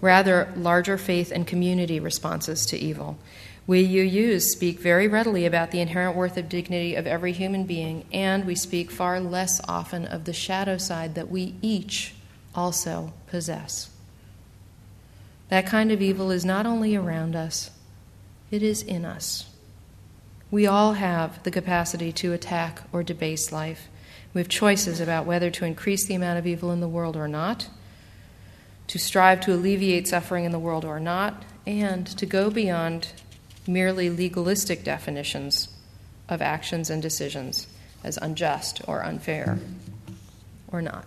rather 0.00 0.52
larger 0.56 0.96
faith 0.96 1.30
and 1.30 1.46
community 1.46 2.00
responses 2.00 2.64
to 2.66 2.76
evil. 2.78 3.18
We 3.66 3.86
UUs 3.86 4.42
speak 4.42 4.80
very 4.80 5.06
readily 5.06 5.46
about 5.46 5.70
the 5.70 5.80
inherent 5.80 6.16
worth 6.16 6.36
of 6.36 6.48
dignity 6.48 6.94
of 6.94 7.06
every 7.06 7.32
human 7.32 7.64
being, 7.64 8.04
and 8.12 8.44
we 8.44 8.54
speak 8.54 8.90
far 8.90 9.20
less 9.20 9.60
often 9.68 10.06
of 10.06 10.24
the 10.24 10.32
shadow 10.32 10.78
side 10.78 11.14
that 11.14 11.30
we 11.30 11.54
each 11.62 12.14
also 12.54 13.12
possess. 13.26 13.90
That 15.50 15.66
kind 15.66 15.92
of 15.92 16.02
evil 16.02 16.30
is 16.30 16.44
not 16.44 16.66
only 16.66 16.96
around 16.96 17.36
us, 17.36 17.70
it 18.50 18.62
is 18.62 18.82
in 18.82 19.04
us. 19.04 19.46
We 20.50 20.66
all 20.66 20.94
have 20.94 21.42
the 21.44 21.50
capacity 21.50 22.10
to 22.12 22.32
attack 22.32 22.82
or 22.92 23.04
debase 23.04 23.52
life. 23.52 23.88
We 24.32 24.40
have 24.40 24.48
choices 24.48 25.00
about 25.00 25.26
whether 25.26 25.50
to 25.50 25.64
increase 25.64 26.04
the 26.04 26.14
amount 26.14 26.38
of 26.38 26.46
evil 26.46 26.70
in 26.70 26.80
the 26.80 26.88
world 26.88 27.16
or 27.16 27.28
not 27.28 27.68
to 28.90 28.98
strive 28.98 29.40
to 29.40 29.54
alleviate 29.54 30.08
suffering 30.08 30.44
in 30.44 30.50
the 30.50 30.58
world 30.58 30.84
or 30.84 30.98
not, 30.98 31.44
and 31.64 32.04
to 32.04 32.26
go 32.26 32.50
beyond 32.50 33.06
merely 33.64 34.10
legalistic 34.10 34.82
definitions 34.82 35.68
of 36.28 36.42
actions 36.42 36.90
and 36.90 37.00
decisions 37.00 37.68
as 38.02 38.16
unjust 38.16 38.80
or 38.88 39.04
unfair 39.04 39.60
or 40.72 40.82
not. 40.82 41.04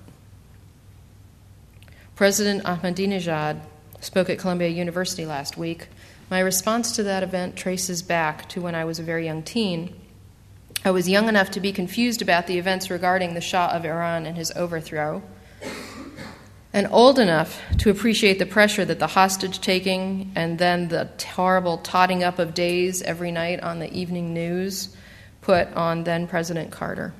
President 2.15 2.63
Ahmadinejad 2.63 3.59
spoke 3.99 4.29
at 4.29 4.39
Columbia 4.39 4.69
University 4.69 5.25
last 5.25 5.57
week. 5.57 5.89
My 6.29 6.39
response 6.39 6.95
to 6.95 7.03
that 7.03 7.21
event 7.21 7.57
traces 7.57 8.01
back 8.01 8.47
to 8.47 8.61
when 8.61 8.75
I 8.75 8.85
was 8.85 8.97
a 8.97 9.03
very 9.03 9.25
young 9.25 9.43
teen. 9.43 9.93
I 10.85 10.91
was 10.91 11.07
young 11.07 11.29
enough 11.29 11.49
to 11.51 11.61
be 11.61 11.71
confused 11.71 12.21
about 12.21 12.45
the 12.45 12.57
events 12.57 12.89
regarding 12.89 13.33
the 13.33 13.41
Shah 13.41 13.71
of 13.71 13.85
Iran 13.85 14.25
and 14.25 14.35
his 14.35 14.51
overthrow 14.53 15.23
and 16.73 16.87
old 16.91 17.19
enough 17.19 17.61
to 17.77 17.89
appreciate 17.89 18.37
the 18.37 18.45
pressure 18.45 18.83
that 18.83 18.99
the 18.99 19.07
hostage 19.07 19.61
taking 19.61 20.33
and 20.35 20.59
then 20.59 20.89
the 20.89 21.09
horrible 21.35 21.77
totting 21.77 22.21
up 22.21 22.37
of 22.37 22.53
days 22.53 23.01
every 23.03 23.31
night 23.31 23.61
on 23.61 23.79
the 23.79 23.93
evening 23.93 24.33
news 24.33 24.93
put 25.39 25.71
on 25.73 26.03
then 26.03 26.27
President 26.27 26.71
Carter. 26.71 27.13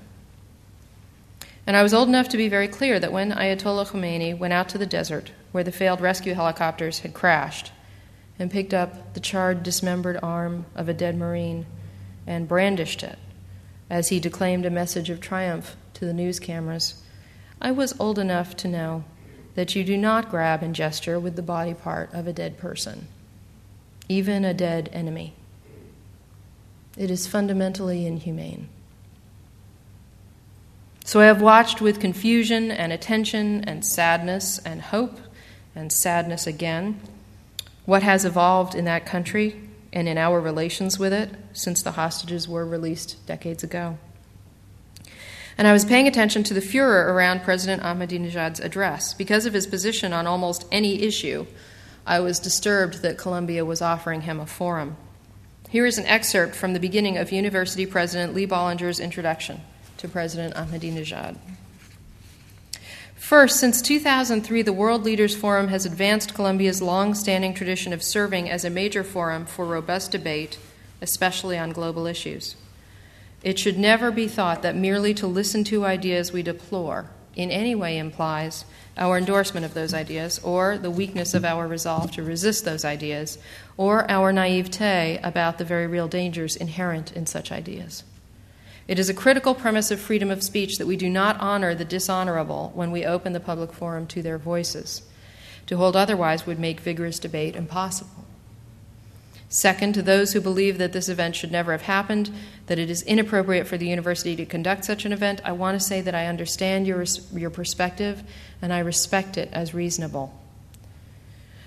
And 1.66 1.78
I 1.78 1.84
was 1.84 1.94
old 1.94 2.10
enough 2.10 2.28
to 2.30 2.38
be 2.38 2.50
very 2.50 2.68
clear 2.68 3.00
that 3.00 3.14
when 3.14 3.32
Ayatollah 3.32 3.88
Khomeini 3.88 4.38
went 4.38 4.54
out 4.54 4.68
to 4.70 4.78
the 4.78 4.86
desert 4.86 5.32
where 5.54 5.64
the 5.64 5.72
failed 5.72 6.02
rescue 6.02 6.34
helicopters 6.34 7.00
had 7.00 7.14
crashed 7.14 7.72
and 8.38 8.52
picked 8.52 8.74
up 8.74 9.14
the 9.14 9.22
charred, 9.22 9.64
dismembered 9.64 10.20
arm 10.22 10.66
of 10.76 10.90
a 10.90 10.94
dead 10.94 11.16
Marine 11.16 11.66
and 12.28 12.48
brandished 12.48 13.04
it 13.04 13.18
as 13.94 14.10
he 14.10 14.20
declaimed 14.20 14.66
a 14.66 14.72
message 14.72 15.12
of 15.12 15.22
triumph 15.22 15.76
to 15.94 16.04
the 16.04 16.14
news 16.16 16.40
cameras, 16.40 16.96
I 17.62 17.70
was 17.70 17.94
old 18.00 18.18
enough 18.18 18.58
to 18.58 18.68
know 18.68 19.04
that 19.54 19.76
you 19.76 19.84
do 19.84 19.96
not 19.96 20.32
grab 20.32 20.64
and 20.64 20.74
gesture 20.74 21.20
with 21.20 21.36
the 21.36 21.44
body 21.44 21.76
part 21.76 22.12
of 22.12 22.26
a 22.26 22.34
dead 22.34 22.58
person, 22.58 23.08
even 24.10 24.44
a 24.44 24.54
dead 24.54 24.90
enemy. 24.92 25.36
It 26.98 27.12
is 27.12 27.28
fundamentally 27.28 28.08
inhumane. 28.08 28.68
So 31.06 31.20
I 31.20 31.26
have 31.26 31.44
watched 31.44 31.80
with 31.80 32.00
confusion 32.00 32.72
and 32.72 32.92
attention 32.92 33.64
and 33.66 33.86
sadness 33.86 34.58
and 34.66 34.82
hope 34.82 35.20
and 35.76 35.94
sadness 35.94 36.48
again 36.48 37.00
what 37.86 38.02
has 38.02 38.26
evolved 38.26 38.74
in 38.74 38.86
that 38.86 39.06
country 39.06 39.70
and 39.94 40.10
in 40.10 40.18
our 40.18 40.42
relations 40.42 41.00
with 41.00 41.14
it 41.14 41.30
since 41.54 41.82
the 41.82 41.92
hostages 41.92 42.50
were 42.50 42.66
released 42.66 43.26
decades 43.26 43.64
ago. 43.64 43.98
And 45.56 45.68
I 45.68 45.74
was 45.74 45.86
paying 45.86 46.08
attention 46.08 46.44
to 46.44 46.54
the 46.54 46.62
furor 46.62 47.14
around 47.14 47.44
President 47.44 47.84
Ahmadinejad's 47.84 48.60
address. 48.60 49.14
Because 49.14 49.46
of 49.46 49.54
his 49.54 49.68
position 49.68 50.12
on 50.12 50.26
almost 50.26 50.66
any 50.72 51.04
issue, 51.04 51.46
I 52.08 52.20
was 52.20 52.40
disturbed 52.40 53.04
that 53.04 53.20
Columbia 53.20 53.64
was 53.64 53.82
offering 53.82 54.22
him 54.22 54.40
a 54.40 54.48
forum. 54.48 54.98
Here 55.70 55.86
is 55.86 56.00
an 56.00 56.08
excerpt 56.08 56.56
from 56.56 56.74
the 56.74 56.80
beginning 56.80 57.18
of 57.18 57.32
University 57.32 57.86
President 57.86 58.34
Lee 58.34 58.48
Bollinger's 58.48 59.00
introduction 59.00 59.62
to 59.98 60.08
President 60.08 60.56
Ahmadinejad. 60.56 61.38
First, 63.24 63.58
since 63.58 63.82
2003, 63.82 64.64
the 64.64 64.74
World 64.74 65.04
Leaders 65.04 65.34
Forum 65.34 65.70
has 65.70 65.86
advanced 65.86 66.34
Columbia's 66.34 66.82
long 66.82 67.16
standing 67.16 67.54
tradition 67.54 67.94
of 67.94 68.04
serving 68.04 68.50
as 68.50 68.66
a 68.66 68.70
major 68.70 69.02
forum 69.02 69.46
for 69.46 69.64
robust 69.64 70.12
debate, 70.12 70.60
especially 71.02 71.58
on 71.58 71.72
global 71.72 72.06
issues. 72.06 72.58
It 73.42 73.58
should 73.58 73.80
never 73.80 74.12
be 74.12 74.28
thought 74.28 74.62
that 74.64 74.76
merely 74.76 75.14
to 75.14 75.26
listen 75.26 75.64
to 75.64 75.86
ideas 75.86 76.34
we 76.34 76.44
deplore 76.44 77.06
in 77.34 77.50
any 77.50 77.74
way 77.74 77.98
implies 77.98 78.66
our 78.98 79.18
endorsement 79.18 79.66
of 79.66 79.74
those 79.74 79.94
ideas, 79.94 80.40
or 80.40 80.78
the 80.78 80.92
weakness 80.92 81.34
of 81.34 81.46
our 81.46 81.66
resolve 81.66 82.12
to 82.12 82.24
resist 82.24 82.66
those 82.66 82.84
ideas, 82.84 83.38
or 83.78 84.06
our 84.12 84.34
naivete 84.34 85.18
about 85.24 85.60
the 85.60 85.66
very 85.66 85.88
real 85.88 86.10
dangers 86.10 86.58
inherent 86.58 87.14
in 87.14 87.26
such 87.26 87.54
ideas. 87.54 88.04
It 88.88 89.00
is 89.00 89.10
a 89.10 89.14
critical 89.14 89.56
premise 89.56 89.92
of 89.92 90.00
freedom 90.00 90.30
of 90.30 90.44
speech 90.44 90.78
that 90.78 90.88
we 90.88 90.98
do 90.98 91.10
not 91.10 91.40
honor 91.40 91.74
the 91.74 91.86
dishonorable 91.86 92.72
when 92.76 92.92
we 92.92 93.06
open 93.06 93.34
the 93.34 93.40
public 93.40 93.72
forum 93.72 94.08
to 94.08 94.22
their 94.22 94.38
voices. 94.38 95.04
To 95.68 95.78
hold 95.78 95.96
otherwise 95.96 96.46
would 96.46 96.60
make 96.60 96.82
vigorous 96.82 97.20
debate 97.20 97.56
impossible. 97.56 98.26
Second, 99.48 99.94
to 99.94 100.02
those 100.02 100.34
who 100.34 100.42
believe 100.42 100.80
that 100.80 100.94
this 100.94 101.08
event 101.08 101.36
should 101.36 101.52
never 101.52 101.72
have 101.74 101.84
happened, 101.84 102.32
that 102.66 102.80
it 102.80 102.90
is 102.90 103.04
inappropriate 103.04 103.68
for 103.68 103.78
the 103.78 103.88
university 103.88 104.36
to 104.36 104.48
conduct 104.48 104.84
such 104.84 105.06
an 105.06 105.14
event, 105.14 105.42
I 105.46 105.52
want 105.52 105.80
to 105.80 105.86
say 105.86 106.02
that 106.02 106.16
I 106.16 106.26
understand 106.26 106.88
your, 106.88 107.06
your 107.32 107.52
perspective 107.52 108.24
and 108.64 108.74
I 108.74 108.80
respect 108.80 109.38
it 109.38 109.50
as 109.54 109.74
reasonable. 109.74 110.34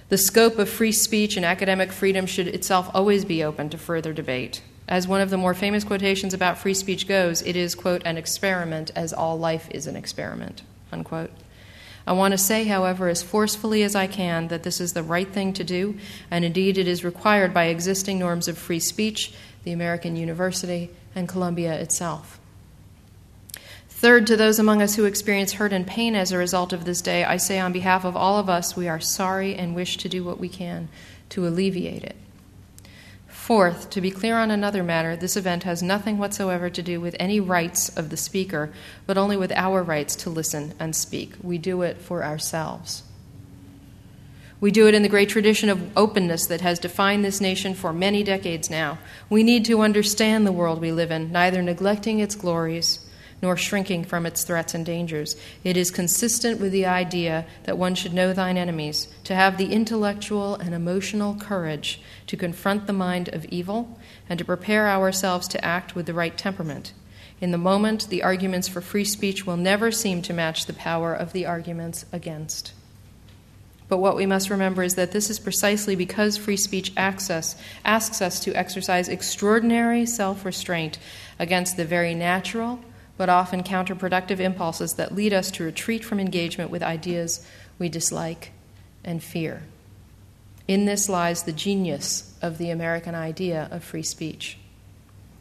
The 0.08 0.18
scope 0.18 0.58
of 0.58 0.68
free 0.68 0.92
speech 0.92 1.36
and 1.36 1.46
academic 1.46 1.92
freedom 1.92 2.26
should 2.26 2.48
itself 2.48 2.90
always 2.92 3.24
be 3.24 3.42
open 3.42 3.70
to 3.70 3.78
further 3.78 4.12
debate. 4.12 4.62
As 4.88 5.08
one 5.08 5.20
of 5.20 5.30
the 5.30 5.36
more 5.36 5.54
famous 5.54 5.82
quotations 5.82 6.32
about 6.32 6.58
free 6.58 6.74
speech 6.74 7.08
goes, 7.08 7.42
it 7.42 7.56
is, 7.56 7.74
quote, 7.74 8.02
an 8.04 8.16
experiment 8.16 8.92
as 8.94 9.12
all 9.12 9.38
life 9.38 9.68
is 9.70 9.86
an 9.86 9.96
experiment, 9.96 10.62
unquote. 10.92 11.30
I 12.06 12.12
want 12.12 12.32
to 12.32 12.38
say, 12.38 12.64
however, 12.64 13.08
as 13.08 13.20
forcefully 13.20 13.82
as 13.82 13.96
I 13.96 14.06
can, 14.06 14.46
that 14.46 14.62
this 14.62 14.80
is 14.80 14.92
the 14.92 15.02
right 15.02 15.28
thing 15.28 15.52
to 15.54 15.64
do, 15.64 15.98
and 16.30 16.44
indeed 16.44 16.78
it 16.78 16.86
is 16.86 17.04
required 17.04 17.52
by 17.52 17.64
existing 17.64 18.20
norms 18.20 18.46
of 18.46 18.56
free 18.56 18.78
speech, 18.78 19.34
the 19.64 19.72
American 19.72 20.14
University, 20.14 20.90
and 21.16 21.28
Columbia 21.28 21.74
itself. 21.80 22.38
Third, 23.88 24.26
to 24.28 24.36
those 24.36 24.60
among 24.60 24.82
us 24.82 24.94
who 24.94 25.04
experience 25.04 25.54
hurt 25.54 25.72
and 25.72 25.84
pain 25.84 26.14
as 26.14 26.30
a 26.30 26.38
result 26.38 26.72
of 26.72 26.84
this 26.84 27.00
day, 27.00 27.24
I 27.24 27.38
say 27.38 27.58
on 27.58 27.72
behalf 27.72 28.04
of 28.04 28.14
all 28.14 28.38
of 28.38 28.48
us, 28.48 28.76
we 28.76 28.86
are 28.86 29.00
sorry 29.00 29.56
and 29.56 29.74
wish 29.74 29.96
to 29.96 30.08
do 30.08 30.22
what 30.22 30.38
we 30.38 30.48
can 30.48 30.88
to 31.30 31.46
alleviate 31.48 32.04
it. 32.04 32.14
Fourth, 33.46 33.90
to 33.90 34.00
be 34.00 34.10
clear 34.10 34.38
on 34.38 34.50
another 34.50 34.82
matter, 34.82 35.14
this 35.14 35.36
event 35.36 35.62
has 35.62 35.80
nothing 35.80 36.18
whatsoever 36.18 36.68
to 36.68 36.82
do 36.82 37.00
with 37.00 37.14
any 37.20 37.38
rights 37.38 37.88
of 37.96 38.10
the 38.10 38.16
speaker, 38.16 38.72
but 39.06 39.16
only 39.16 39.36
with 39.36 39.52
our 39.52 39.84
rights 39.84 40.16
to 40.16 40.30
listen 40.30 40.74
and 40.80 40.96
speak. 40.96 41.34
We 41.40 41.56
do 41.56 41.82
it 41.82 41.98
for 41.98 42.24
ourselves. 42.24 43.04
We 44.60 44.72
do 44.72 44.88
it 44.88 44.96
in 44.96 45.04
the 45.04 45.08
great 45.08 45.28
tradition 45.28 45.68
of 45.68 45.96
openness 45.96 46.46
that 46.46 46.62
has 46.62 46.80
defined 46.80 47.24
this 47.24 47.40
nation 47.40 47.74
for 47.74 47.92
many 47.92 48.24
decades 48.24 48.68
now. 48.68 48.98
We 49.30 49.44
need 49.44 49.64
to 49.66 49.80
understand 49.80 50.44
the 50.44 50.50
world 50.50 50.80
we 50.80 50.90
live 50.90 51.12
in, 51.12 51.30
neither 51.30 51.62
neglecting 51.62 52.18
its 52.18 52.34
glories 52.34 53.05
nor 53.42 53.56
shrinking 53.56 54.04
from 54.04 54.24
its 54.26 54.44
threats 54.44 54.74
and 54.74 54.86
dangers. 54.86 55.36
It 55.62 55.76
is 55.76 55.90
consistent 55.90 56.60
with 56.60 56.72
the 56.72 56.86
idea 56.86 57.46
that 57.64 57.78
one 57.78 57.94
should 57.94 58.14
know 58.14 58.32
thine 58.32 58.56
enemies, 58.56 59.08
to 59.24 59.34
have 59.34 59.58
the 59.58 59.72
intellectual 59.72 60.54
and 60.54 60.74
emotional 60.74 61.34
courage 61.34 62.00
to 62.26 62.36
confront 62.36 62.86
the 62.86 62.92
mind 62.92 63.28
of 63.28 63.44
evil, 63.46 63.98
and 64.28 64.38
to 64.38 64.44
prepare 64.44 64.88
ourselves 64.88 65.48
to 65.48 65.64
act 65.64 65.94
with 65.94 66.06
the 66.06 66.14
right 66.14 66.36
temperament. 66.36 66.92
In 67.40 67.50
the 67.50 67.58
moment, 67.58 68.08
the 68.08 68.22
arguments 68.22 68.68
for 68.68 68.80
free 68.80 69.04
speech 69.04 69.46
will 69.46 69.58
never 69.58 69.90
seem 69.90 70.22
to 70.22 70.32
match 70.32 70.66
the 70.66 70.72
power 70.72 71.12
of 71.14 71.32
the 71.32 71.44
arguments 71.44 72.06
against. 72.12 72.72
But 73.88 73.98
what 73.98 74.16
we 74.16 74.26
must 74.26 74.50
remember 74.50 74.82
is 74.82 74.94
that 74.96 75.12
this 75.12 75.30
is 75.30 75.38
precisely 75.38 75.94
because 75.94 76.36
free 76.36 76.56
speech 76.56 76.92
access 76.96 77.54
asks 77.84 78.20
us 78.20 78.40
to 78.40 78.54
exercise 78.54 79.08
extraordinary 79.08 80.06
self 80.06 80.44
restraint 80.44 80.98
against 81.38 81.76
the 81.76 81.84
very 81.84 82.14
natural 82.14 82.80
but 83.16 83.28
often 83.28 83.62
counterproductive 83.62 84.40
impulses 84.40 84.94
that 84.94 85.14
lead 85.14 85.32
us 85.32 85.50
to 85.52 85.64
retreat 85.64 86.04
from 86.04 86.20
engagement 86.20 86.70
with 86.70 86.82
ideas 86.82 87.46
we 87.78 87.88
dislike 87.88 88.52
and 89.04 89.22
fear. 89.22 89.62
In 90.68 90.84
this 90.84 91.08
lies 91.08 91.44
the 91.44 91.52
genius 91.52 92.34
of 92.42 92.58
the 92.58 92.70
American 92.70 93.14
idea 93.14 93.68
of 93.70 93.84
free 93.84 94.02
speech. 94.02 94.58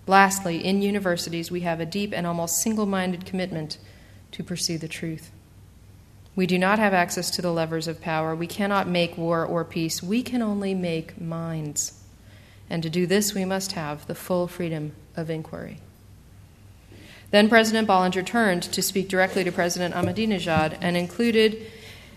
Lastly, 0.08 0.64
in 0.64 0.82
universities, 0.82 1.50
we 1.50 1.62
have 1.62 1.80
a 1.80 1.86
deep 1.86 2.14
and 2.14 2.28
almost 2.28 2.62
single 2.62 2.86
minded 2.86 3.26
commitment 3.26 3.80
to 4.32 4.44
pursue 4.44 4.78
the 4.78 4.88
truth. 4.88 5.32
We 6.36 6.46
do 6.46 6.60
not 6.60 6.80
have 6.80 6.94
access 6.94 7.32
to 7.32 7.42
the 7.42 7.52
levers 7.52 7.88
of 7.88 8.02
power. 8.02 8.36
We 8.36 8.46
cannot 8.46 8.88
make 8.88 9.18
war 9.18 9.46
or 9.46 9.64
peace. 9.64 10.04
We 10.04 10.22
can 10.22 10.42
only 10.42 10.74
make 10.74 11.20
minds. 11.20 12.00
And 12.70 12.84
to 12.84 12.90
do 12.90 13.08
this, 13.08 13.34
we 13.34 13.46
must 13.46 13.72
have 13.72 14.06
the 14.06 14.16
full 14.16 14.48
freedom 14.48 14.92
of 15.16 15.30
inquiry. 15.30 15.80
Then 17.36 17.50
President 17.50 17.86
Bollinger 17.86 18.26
turned 18.26 18.64
to 18.64 18.82
speak 18.82 19.10
directly 19.10 19.44
to 19.44 19.52
President 19.52 19.94
Ahmadinejad 19.94 20.78
and 20.80 20.96
included 20.96 21.70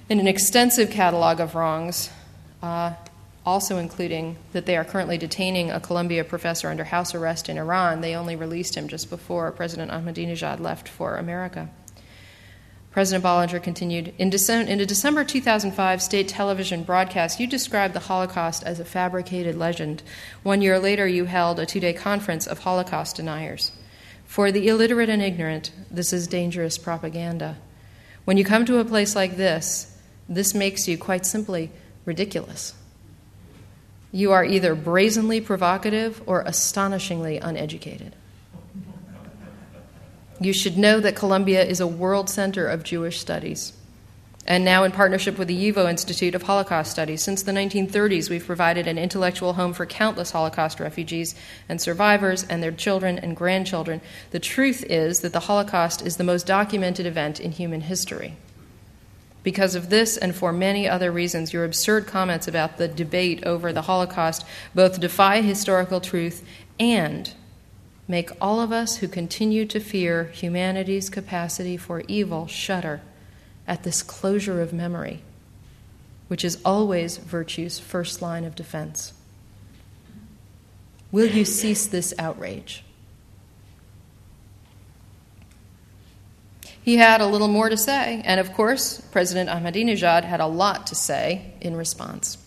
in 0.08 0.20
an 0.20 0.28
extensive 0.28 0.92
catalog 0.92 1.40
of 1.40 1.56
wrongs, 1.56 2.10
uh, 2.62 2.92
also 3.44 3.78
including 3.78 4.36
that 4.52 4.64
they 4.64 4.76
are 4.76 4.84
currently 4.84 5.18
detaining 5.18 5.72
a 5.72 5.80
Columbia 5.80 6.22
professor 6.22 6.68
under 6.68 6.84
house 6.84 7.16
arrest 7.16 7.48
in 7.48 7.58
Iran. 7.58 8.00
They 8.00 8.14
only 8.14 8.36
released 8.36 8.76
him 8.76 8.86
just 8.86 9.10
before 9.10 9.50
President 9.50 9.90
Ahmadinejad 9.90 10.60
left 10.60 10.88
for 10.88 11.16
America. 11.16 11.68
President 12.92 13.24
Bollinger 13.24 13.60
continued 13.60 14.14
in, 14.18 14.30
in 14.30 14.80
a 14.80 14.86
December 14.86 15.24
2005 15.24 16.00
state 16.00 16.28
television 16.28 16.84
broadcast, 16.84 17.40
you 17.40 17.48
described 17.48 17.92
the 17.92 18.06
Holocaust 18.06 18.62
as 18.62 18.78
a 18.78 18.84
fabricated 18.84 19.56
legend. 19.56 20.00
One 20.44 20.62
year 20.62 20.78
later, 20.78 21.08
you 21.08 21.24
held 21.24 21.58
a 21.58 21.66
two 21.66 21.80
day 21.80 21.92
conference 21.92 22.46
of 22.46 22.60
Holocaust 22.60 23.16
deniers. 23.16 23.72
For 24.28 24.52
the 24.52 24.68
illiterate 24.68 25.08
and 25.08 25.22
ignorant, 25.22 25.72
this 25.90 26.12
is 26.12 26.26
dangerous 26.26 26.76
propaganda. 26.76 27.56
When 28.26 28.36
you 28.36 28.44
come 28.44 28.66
to 28.66 28.78
a 28.78 28.84
place 28.84 29.16
like 29.16 29.38
this, 29.38 29.98
this 30.28 30.52
makes 30.52 30.86
you 30.86 30.98
quite 30.98 31.24
simply 31.24 31.70
ridiculous. 32.04 32.74
You 34.12 34.32
are 34.32 34.44
either 34.44 34.74
brazenly 34.74 35.40
provocative 35.40 36.22
or 36.26 36.42
astonishingly 36.42 37.38
uneducated. 37.38 38.14
You 40.40 40.52
should 40.52 40.76
know 40.76 41.00
that 41.00 41.16
Columbia 41.16 41.64
is 41.64 41.80
a 41.80 41.86
world 41.86 42.28
center 42.28 42.68
of 42.68 42.84
Jewish 42.84 43.18
studies. 43.18 43.72
And 44.48 44.64
now, 44.64 44.84
in 44.84 44.92
partnership 44.92 45.36
with 45.36 45.46
the 45.46 45.70
YIVO 45.70 45.90
Institute 45.90 46.34
of 46.34 46.44
Holocaust 46.44 46.90
Studies, 46.90 47.22
since 47.22 47.42
the 47.42 47.52
1930s, 47.52 48.30
we've 48.30 48.46
provided 48.46 48.86
an 48.86 48.96
intellectual 48.96 49.52
home 49.52 49.74
for 49.74 49.84
countless 49.84 50.30
Holocaust 50.30 50.80
refugees 50.80 51.34
and 51.68 51.78
survivors 51.78 52.44
and 52.44 52.62
their 52.62 52.72
children 52.72 53.18
and 53.18 53.36
grandchildren. 53.36 54.00
The 54.30 54.40
truth 54.40 54.82
is 54.84 55.20
that 55.20 55.34
the 55.34 55.40
Holocaust 55.40 56.00
is 56.00 56.16
the 56.16 56.24
most 56.24 56.46
documented 56.46 57.04
event 57.04 57.38
in 57.38 57.52
human 57.52 57.82
history. 57.82 58.36
Because 59.42 59.74
of 59.74 59.90
this 59.90 60.16
and 60.16 60.34
for 60.34 60.50
many 60.50 60.88
other 60.88 61.12
reasons, 61.12 61.52
your 61.52 61.66
absurd 61.66 62.06
comments 62.06 62.48
about 62.48 62.78
the 62.78 62.88
debate 62.88 63.44
over 63.44 63.70
the 63.70 63.82
Holocaust 63.82 64.46
both 64.74 64.98
defy 64.98 65.42
historical 65.42 66.00
truth 66.00 66.42
and 66.80 67.34
make 68.08 68.30
all 68.40 68.60
of 68.60 68.72
us 68.72 68.96
who 68.96 69.08
continue 69.08 69.66
to 69.66 69.78
fear 69.78 70.24
humanity's 70.24 71.10
capacity 71.10 71.76
for 71.76 72.02
evil 72.08 72.46
shudder 72.46 73.02
at 73.68 73.84
this 73.84 74.02
closure 74.02 74.60
of 74.60 74.72
memory, 74.72 75.22
which 76.26 76.44
is 76.44 76.58
always 76.64 77.18
virtue's 77.18 77.78
first 77.78 78.20
line 78.20 78.44
of 78.44 78.56
defense. 78.56 79.12
Will 81.12 81.26
you 81.26 81.44
cease 81.44 81.86
this 81.86 82.12
outrage? 82.18 82.82
He 86.82 86.96
had 86.96 87.20
a 87.20 87.26
little 87.26 87.48
more 87.48 87.68
to 87.68 87.76
say, 87.76 88.22
and 88.24 88.40
of 88.40 88.54
course, 88.54 89.00
President 89.12 89.50
Ahmadinejad 89.50 90.24
had 90.24 90.40
a 90.40 90.46
lot 90.46 90.86
to 90.86 90.94
say 90.94 91.52
in 91.60 91.76
response. 91.76 92.38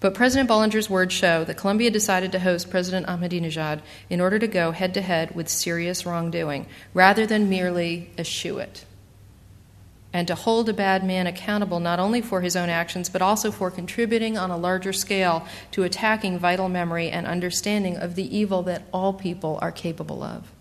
But 0.00 0.14
President 0.14 0.48
Bollinger's 0.48 0.88
words 0.90 1.14
show 1.14 1.44
that 1.44 1.56
Columbia 1.56 1.90
decided 1.90 2.32
to 2.32 2.38
host 2.38 2.70
President 2.70 3.06
Ahmadinejad 3.06 3.80
in 4.10 4.20
order 4.20 4.38
to 4.38 4.46
go 4.46 4.72
head 4.72 4.94
to 4.94 5.02
head 5.02 5.34
with 5.34 5.48
serious 5.48 6.06
wrongdoing, 6.06 6.66
rather 6.94 7.26
than 7.26 7.50
merely 7.50 8.10
eschew 8.18 8.58
it. 8.58 8.84
And 10.14 10.28
to 10.28 10.36
hold 10.36 10.68
a 10.68 10.72
bad 10.72 11.04
man 11.04 11.26
accountable 11.26 11.80
not 11.80 11.98
only 11.98 12.22
for 12.22 12.40
his 12.40 12.54
own 12.54 12.68
actions, 12.68 13.08
but 13.08 13.20
also 13.20 13.50
for 13.50 13.68
contributing 13.68 14.38
on 14.38 14.52
a 14.52 14.56
larger 14.56 14.92
scale 14.92 15.44
to 15.72 15.82
attacking 15.82 16.38
vital 16.38 16.68
memory 16.68 17.10
and 17.10 17.26
understanding 17.26 17.96
of 17.96 18.14
the 18.14 18.34
evil 18.34 18.62
that 18.62 18.84
all 18.92 19.12
people 19.12 19.58
are 19.60 19.72
capable 19.72 20.22
of. 20.22 20.52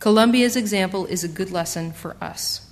Columbia's 0.00 0.56
example 0.56 1.06
is 1.06 1.22
a 1.22 1.28
good 1.28 1.52
lesson 1.52 1.92
for 1.92 2.16
us. 2.20 2.68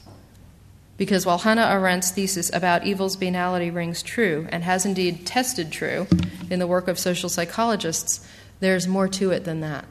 Because 0.97 1.25
while 1.25 1.39
Hannah 1.39 1.71
Arendt's 1.73 2.11
thesis 2.11 2.53
about 2.53 2.85
evil's 2.85 3.17
banality 3.17 3.71
rings 3.71 4.03
true 4.03 4.49
and 4.51 4.65
has 4.65 4.85
indeed 4.85 5.25
tested 5.25 5.71
true 5.71 6.09
in 6.51 6.59
the 6.59 6.67
work 6.67 6.89
of 6.89 6.99
social 6.99 7.29
psychologists, 7.29 8.27
there's 8.59 8.89
more 8.89 9.09
to 9.09 9.31
it 9.31 9.45
than 9.45 9.61
that. 9.61 9.85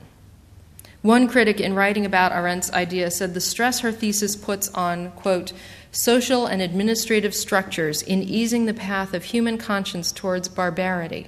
One 1.01 1.27
critic, 1.27 1.59
in 1.59 1.73
writing 1.73 2.05
about 2.05 2.31
Arendt's 2.31 2.71
idea, 2.73 3.09
said 3.09 3.33
the 3.33 3.41
stress 3.41 3.79
her 3.79 3.91
thesis 3.91 4.35
puts 4.35 4.69
on, 4.69 5.11
quote, 5.11 5.51
social 5.91 6.45
and 6.45 6.61
administrative 6.61 7.33
structures 7.33 8.01
in 8.01 8.21
easing 8.21 8.65
the 8.65 8.73
path 8.73 9.13
of 9.13 9.25
human 9.25 9.57
conscience 9.57 10.11
towards 10.11 10.47
barbarity 10.47 11.27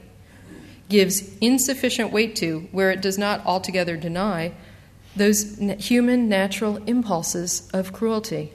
gives 0.89 1.35
insufficient 1.39 2.11
weight 2.11 2.35
to, 2.35 2.67
where 2.71 2.91
it 2.91 3.01
does 3.01 3.17
not 3.17 3.43
altogether 3.47 3.97
deny, 3.97 4.53
those 5.15 5.57
human 5.79 6.29
natural 6.29 6.77
impulses 6.85 7.67
of 7.73 7.93
cruelty 7.93 8.51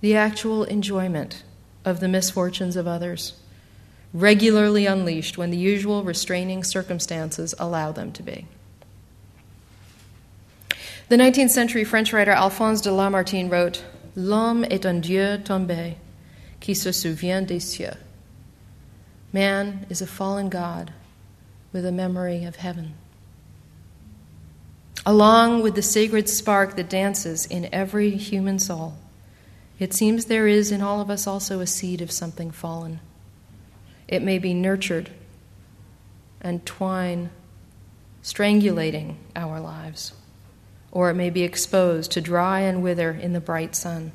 the 0.00 0.14
actual 0.14 0.62
enjoyment 0.64 1.42
of 1.84 1.98
the 1.98 2.08
misfortunes 2.08 2.76
of 2.76 2.86
others, 2.86 3.34
regularly 4.14 4.86
unleashed 4.86 5.36
when 5.36 5.50
the 5.50 5.58
usual 5.58 6.04
restraining 6.04 6.62
circumstances 6.62 7.52
allow 7.58 7.90
them 7.90 8.12
to 8.12 8.22
be. 8.22 8.46
The 11.08 11.16
19th 11.16 11.50
century 11.50 11.84
French 11.84 12.12
writer 12.12 12.32
Alphonse 12.32 12.82
de 12.82 12.92
Lamartine 12.92 13.48
wrote 13.48 13.82
L'homme 14.14 14.64
est 14.64 14.84
un 14.84 15.00
dieu 15.00 15.38
tombé 15.42 15.94
qui 16.60 16.74
se 16.74 16.90
souvient 16.92 17.46
des 17.46 17.60
cieux. 17.60 17.96
Man 19.32 19.86
is 19.88 20.02
a 20.02 20.06
fallen 20.06 20.50
God 20.50 20.92
with 21.72 21.86
a 21.86 21.92
memory 21.92 22.44
of 22.44 22.56
heaven. 22.56 22.92
Along 25.06 25.62
with 25.62 25.76
the 25.76 25.82
sacred 25.82 26.28
spark 26.28 26.76
that 26.76 26.90
dances 26.90 27.46
in 27.46 27.72
every 27.72 28.10
human 28.10 28.58
soul, 28.58 28.98
it 29.78 29.94
seems 29.94 30.26
there 30.26 30.46
is 30.46 30.70
in 30.70 30.82
all 30.82 31.00
of 31.00 31.08
us 31.08 31.26
also 31.26 31.60
a 31.60 31.66
seed 31.66 32.02
of 32.02 32.10
something 32.10 32.50
fallen. 32.50 33.00
It 34.08 34.22
may 34.22 34.38
be 34.38 34.52
nurtured 34.52 35.08
and 36.42 36.66
twine, 36.66 37.30
strangulating 38.22 39.16
our 39.34 39.58
lives, 39.58 40.12
or 40.98 41.10
it 41.10 41.14
may 41.14 41.30
be 41.30 41.44
exposed 41.44 42.10
to 42.10 42.20
dry 42.20 42.58
and 42.58 42.82
wither 42.82 43.12
in 43.12 43.32
the 43.32 43.38
bright 43.40 43.76
sun. 43.76 44.10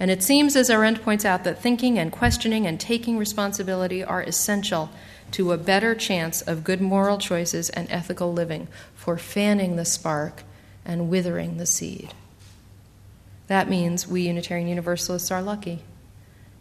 And 0.00 0.10
it 0.10 0.22
seems, 0.22 0.56
as 0.56 0.70
Arendt 0.70 1.02
points 1.02 1.26
out, 1.26 1.44
that 1.44 1.60
thinking 1.60 1.98
and 1.98 2.10
questioning 2.10 2.66
and 2.66 2.80
taking 2.80 3.18
responsibility 3.18 4.02
are 4.02 4.22
essential 4.22 4.88
to 5.32 5.52
a 5.52 5.58
better 5.58 5.94
chance 5.94 6.40
of 6.40 6.64
good 6.64 6.80
moral 6.80 7.18
choices 7.18 7.68
and 7.68 7.86
ethical 7.90 8.32
living, 8.32 8.66
for 8.94 9.18
fanning 9.18 9.76
the 9.76 9.84
spark 9.84 10.44
and 10.86 11.10
withering 11.10 11.58
the 11.58 11.66
seed. 11.66 12.14
That 13.48 13.68
means 13.68 14.08
we 14.08 14.22
Unitarian 14.22 14.68
Universalists 14.68 15.30
are 15.30 15.42
lucky 15.42 15.82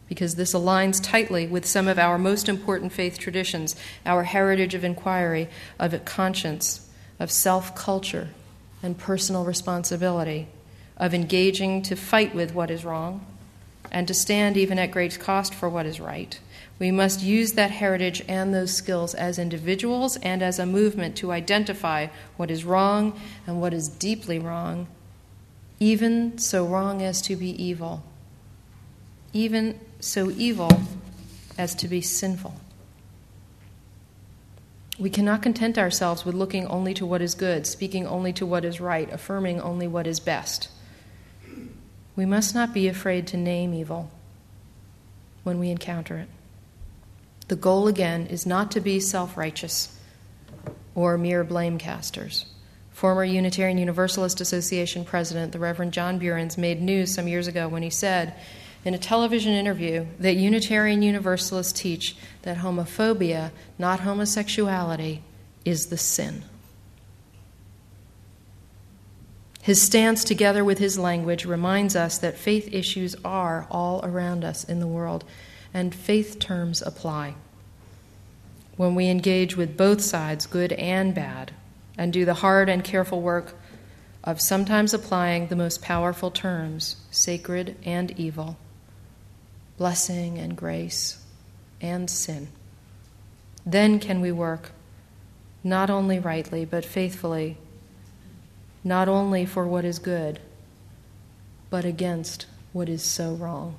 because 0.09 0.35
this 0.35 0.53
aligns 0.53 1.01
tightly 1.01 1.47
with 1.47 1.65
some 1.65 1.87
of 1.87 1.97
our 1.97 2.17
most 2.17 2.49
important 2.49 2.91
faith 2.91 3.17
traditions, 3.17 3.73
our 4.05 4.23
heritage 4.23 4.75
of 4.75 4.83
inquiry, 4.83 5.47
of 5.79 6.03
conscience, 6.03 6.89
of 7.21 7.31
self 7.31 7.73
culture, 7.73 8.27
and 8.83 8.97
personal 8.97 9.45
responsibility, 9.45 10.47
of 10.97 11.13
engaging 11.13 11.81
to 11.81 11.95
fight 11.95 12.35
with 12.35 12.53
what 12.53 12.69
is 12.69 12.85
wrong, 12.85 13.25
and 13.91 14.07
to 14.07 14.13
stand 14.13 14.57
even 14.57 14.77
at 14.77 14.91
great 14.91 15.19
cost 15.19 15.53
for 15.53 15.69
what 15.69 15.85
is 15.85 15.99
right. 15.99 16.39
We 16.79 16.91
must 16.91 17.21
use 17.21 17.53
that 17.53 17.71
heritage 17.71 18.23
and 18.27 18.53
those 18.53 18.73
skills 18.73 19.13
as 19.13 19.39
individuals 19.39 20.17
and 20.17 20.41
as 20.41 20.59
a 20.59 20.65
movement 20.65 21.15
to 21.17 21.31
identify 21.31 22.07
what 22.35 22.51
is 22.51 22.65
wrong 22.65 23.19
and 23.47 23.61
what 23.61 23.73
is 23.73 23.87
deeply 23.87 24.39
wrong, 24.39 24.87
even 25.79 26.37
so 26.37 26.65
wrong 26.65 27.01
as 27.01 27.21
to 27.23 27.35
be 27.35 27.51
evil, 27.63 28.03
even 29.31 29.79
so 29.99 30.29
evil 30.31 30.69
as 31.57 31.75
to 31.75 31.87
be 31.87 32.01
sinful. 32.01 32.55
We 34.99 35.09
cannot 35.09 35.41
content 35.41 35.77
ourselves 35.77 36.23
with 36.23 36.35
looking 36.35 36.67
only 36.67 36.93
to 36.95 37.05
what 37.05 37.21
is 37.21 37.33
good, 37.33 37.65
speaking 37.65 38.05
only 38.05 38.31
to 38.33 38.45
what 38.45 38.63
is 38.63 38.79
right, 38.79 39.11
affirming 39.11 39.59
only 39.59 39.87
what 39.87 40.05
is 40.05 40.19
best. 40.19 40.69
We 42.15 42.25
must 42.25 42.53
not 42.53 42.73
be 42.73 42.87
afraid 42.87 43.25
to 43.27 43.37
name 43.37 43.73
evil 43.73 44.11
when 45.43 45.59
we 45.59 45.69
encounter 45.69 46.17
it. 46.17 46.29
The 47.47 47.55
goal, 47.55 47.87
again, 47.87 48.27
is 48.27 48.45
not 48.45 48.71
to 48.71 48.79
be 48.79 48.99
self 48.99 49.35
righteous 49.35 49.99
or 50.95 51.17
mere 51.17 51.43
blame 51.43 51.77
casters. 51.79 52.45
Former 52.91 53.23
Unitarian 53.23 53.79
Universalist 53.79 54.39
Association 54.39 55.03
president, 55.03 55.51
the 55.51 55.59
Reverend 55.59 55.93
John 55.93 56.19
Buehrens, 56.19 56.57
made 56.57 56.81
news 56.81 57.11
some 57.13 57.27
years 57.27 57.47
ago 57.47 57.67
when 57.67 57.81
he 57.81 57.89
said 57.89 58.35
in 58.85 58.93
a 58.93 58.97
television 58.97 59.53
interview 59.53 60.05
that 60.19 60.35
Unitarian 60.35 61.01
Universalists 61.01 61.73
teach 61.73 62.15
that 62.41 62.57
homophobia, 62.57 63.51
not 63.77 64.01
homosexuality, 64.01 65.21
is 65.63 65.87
the 65.87 65.97
sin. 65.97 66.43
His 69.61 69.81
stance, 69.81 70.25
together 70.25 70.65
with 70.65 70.79
his 70.79 70.99
language, 70.99 71.45
reminds 71.45 71.95
us 71.95 72.17
that 72.17 72.37
faith 72.37 72.67
issues 72.73 73.15
are 73.23 73.65
all 73.71 74.01
around 74.03 74.43
us 74.43 74.65
in 74.65 74.81
the 74.81 74.87
world, 74.87 75.23
and 75.73 75.95
faith 75.95 76.37
terms 76.37 76.81
apply. 76.81 77.35
When 78.75 78.93
we 78.93 79.07
engage 79.07 79.55
with 79.55 79.77
both 79.77 80.01
sides, 80.01 80.45
good 80.45 80.73
and 80.73 81.15
bad, 81.15 81.53
and 81.97 82.11
do 82.11 82.25
the 82.25 82.33
hard 82.33 82.67
and 82.67 82.83
careful 82.83 83.21
work 83.21 83.55
of 84.23 84.41
sometimes 84.41 84.93
applying 84.93 85.47
the 85.47 85.55
most 85.55 85.81
powerful 85.81 86.29
terms, 86.29 86.97
sacred 87.09 87.77
and 87.85 88.11
evil, 88.19 88.57
blessing 89.77 90.37
and 90.37 90.55
grace, 90.55 91.23
and 91.81 92.09
sin, 92.09 92.47
then 93.65 93.99
can 93.99 94.21
we 94.21 94.31
work 94.31 94.71
not 95.63 95.89
only 95.89 96.19
rightly, 96.19 96.65
but 96.65 96.83
faithfully 96.83 97.57
not 98.83 99.07
only 99.07 99.45
for 99.45 99.65
what 99.65 99.85
is 99.85 99.99
good, 99.99 100.39
but 101.69 101.85
against 101.85 102.45
what 102.73 102.89
is 102.89 103.01
so 103.01 103.33
wrong. 103.33 103.75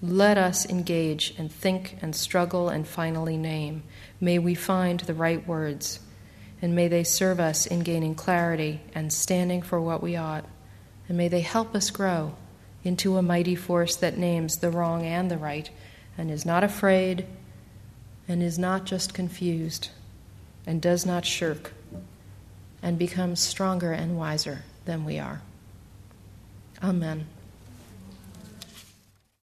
Let 0.00 0.38
us 0.38 0.68
engage 0.68 1.34
and 1.36 1.52
think 1.52 1.98
and 2.00 2.14
struggle 2.14 2.68
and 2.68 2.86
finally 2.86 3.36
name. 3.36 3.82
May 4.20 4.38
we 4.38 4.54
find 4.54 5.00
the 5.00 5.14
right 5.14 5.46
words, 5.46 6.00
and 6.62 6.74
may 6.74 6.88
they 6.88 7.04
serve 7.04 7.40
us 7.40 7.66
in 7.66 7.80
gaining 7.80 8.14
clarity 8.14 8.80
and 8.94 9.12
standing 9.12 9.60
for 9.60 9.80
what 9.80 10.02
we 10.02 10.16
ought, 10.16 10.44
and 11.08 11.18
may 11.18 11.28
they 11.28 11.40
help 11.40 11.74
us 11.74 11.90
grow 11.90 12.34
into 12.84 13.16
a 13.16 13.22
mighty 13.22 13.54
force 13.54 13.96
that 13.96 14.16
names 14.16 14.56
the 14.58 14.70
wrong 14.70 15.04
and 15.04 15.30
the 15.30 15.38
right, 15.38 15.70
and 16.16 16.30
is 16.30 16.46
not 16.46 16.64
afraid, 16.64 17.26
and 18.26 18.42
is 18.42 18.58
not 18.58 18.84
just 18.84 19.14
confused, 19.14 19.90
and 20.66 20.82
does 20.82 21.06
not 21.06 21.24
shirk 21.24 21.72
and 22.82 22.98
becomes 22.98 23.40
stronger 23.40 23.92
and 23.92 24.16
wiser 24.16 24.62
than 24.84 25.04
we 25.04 25.18
are. 25.18 25.42
Amen. 26.82 27.26